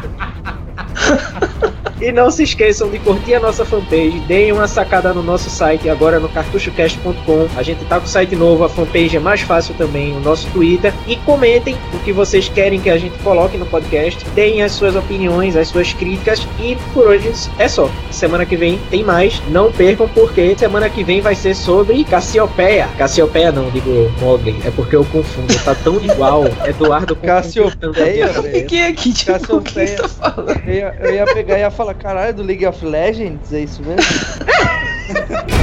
[2.02, 5.88] E não se esqueçam de curtir a nossa fanpage, deem uma sacada no nosso site,
[5.88, 7.48] agora no cartuchocast.com.
[7.56, 10.48] A gente tá com o site novo, a fanpage é mais fácil também, o nosso
[10.48, 10.92] Twitter.
[11.08, 14.96] E comentem o que vocês querem que a gente coloque no podcast, deem as suas
[14.96, 16.48] opiniões, as suas críticas.
[16.60, 17.88] E por hoje é só.
[18.10, 22.90] Semana que vem tem mais, não percam, porque semana que vem vai ser sobre Cassiopeia.
[22.98, 26.46] Cassiopeia não, digo Mogli, é porque eu confundo, tá tão igual.
[26.66, 28.30] Eduardo Cassiopeia.
[28.68, 29.88] Quem é que tipo, o que Cassiopeia.
[29.88, 30.62] você tá falando?
[30.66, 33.62] Eu ia, eu ia pegar e ia falar, caralho, é do League of Legends, é
[33.62, 34.02] isso mesmo?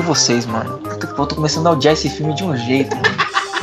[0.00, 0.78] odeio vocês, mano.
[0.78, 2.96] Puta que pariu, Eu tô começando a odiar esse filme de um jeito.
[2.96, 3.20] mano.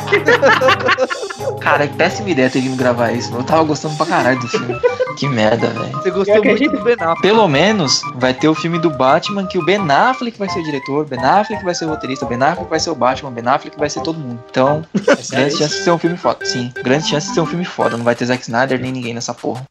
[1.59, 3.33] Cara, que péssima ideia ter vindo gravar isso.
[3.35, 4.79] Eu tava gostando pra caralho do filme.
[5.17, 5.91] Que merda, velho.
[5.91, 7.21] Você gostou muito do Ben Affleck.
[7.21, 10.63] Pelo menos vai ter o filme do Batman que o Ben Affleck vai ser o
[10.63, 13.77] diretor, Ben Affleck vai ser o roteirista, Ben Affleck vai ser o Batman, Ben Affleck
[13.77, 14.39] vai ser todo mundo.
[14.49, 14.85] Então,
[15.29, 16.45] grande chance de ser um filme foda.
[16.45, 17.97] Sim, grande chance de ser um filme foda.
[17.97, 19.63] Não vai ter Zack Snyder nem ninguém nessa porra.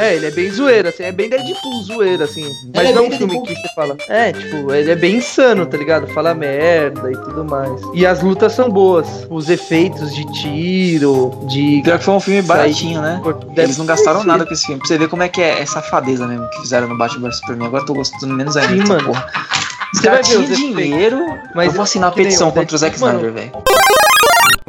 [0.00, 2.42] É, ele é bem zoeiro, assim, é bem Deadpool zoeiro, assim.
[2.74, 3.54] Mas Ele é não um bem filme Deadpool.
[3.54, 3.96] que você fala.
[4.08, 6.06] É, tipo, ele é bem insano, tá ligado?
[6.08, 7.80] Fala merda e tudo mais.
[7.94, 9.06] E as lutas são boas.
[9.28, 11.82] Os efeitos de tiro, de.
[11.84, 13.20] Pior que foi um filme baratinho, né?
[13.56, 14.78] Eles não gastaram nada com esse filme.
[14.78, 17.36] Pra você ver como é que é, é safadeza mesmo que fizeram no Batman vs
[17.38, 17.66] Superman.
[17.68, 19.04] Agora eu tô gostando menos ainda Sim, mano.
[19.04, 19.26] porra.
[19.92, 21.18] Você vai ver dinheiro,
[21.54, 23.52] Mas eu vou assinar a petição contra o Zack Snyder, velho.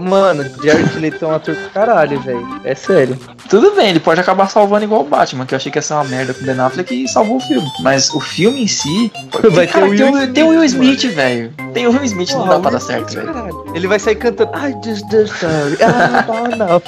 [0.01, 2.61] Mano, Jared Leto é um ator do caralho, velho.
[2.63, 3.17] É sério.
[3.49, 5.93] Tudo bem, ele pode acabar salvando igual o Batman, que eu achei que ia ser
[5.93, 7.67] uma merda com o Ben Affleck e salvou o filme.
[7.81, 9.11] Mas o filme em si.
[9.51, 10.63] Vai ter cara, o Will tem, tem o Will.
[10.63, 11.53] Smith, velho.
[11.73, 13.65] Tem o Will Smith, não dá pra dar certo, velho.
[13.73, 15.77] Ele vai sair cantando I just the story.
[15.81, 16.81] Ah, não, não.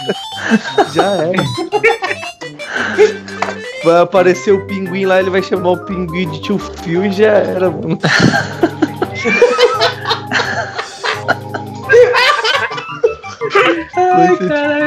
[0.93, 1.43] Já era.
[3.84, 7.32] Vai aparecer o pinguim lá, ele vai chamar o pinguim de tio Phil e já
[7.32, 7.99] era, mano.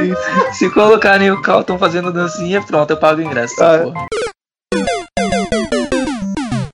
[0.05, 0.59] Isso.
[0.59, 3.55] Se colocarem o Calton fazendo dancinha, pronto, eu pago o ingresso.
[3.63, 3.79] Ah.
[3.79, 4.07] porra.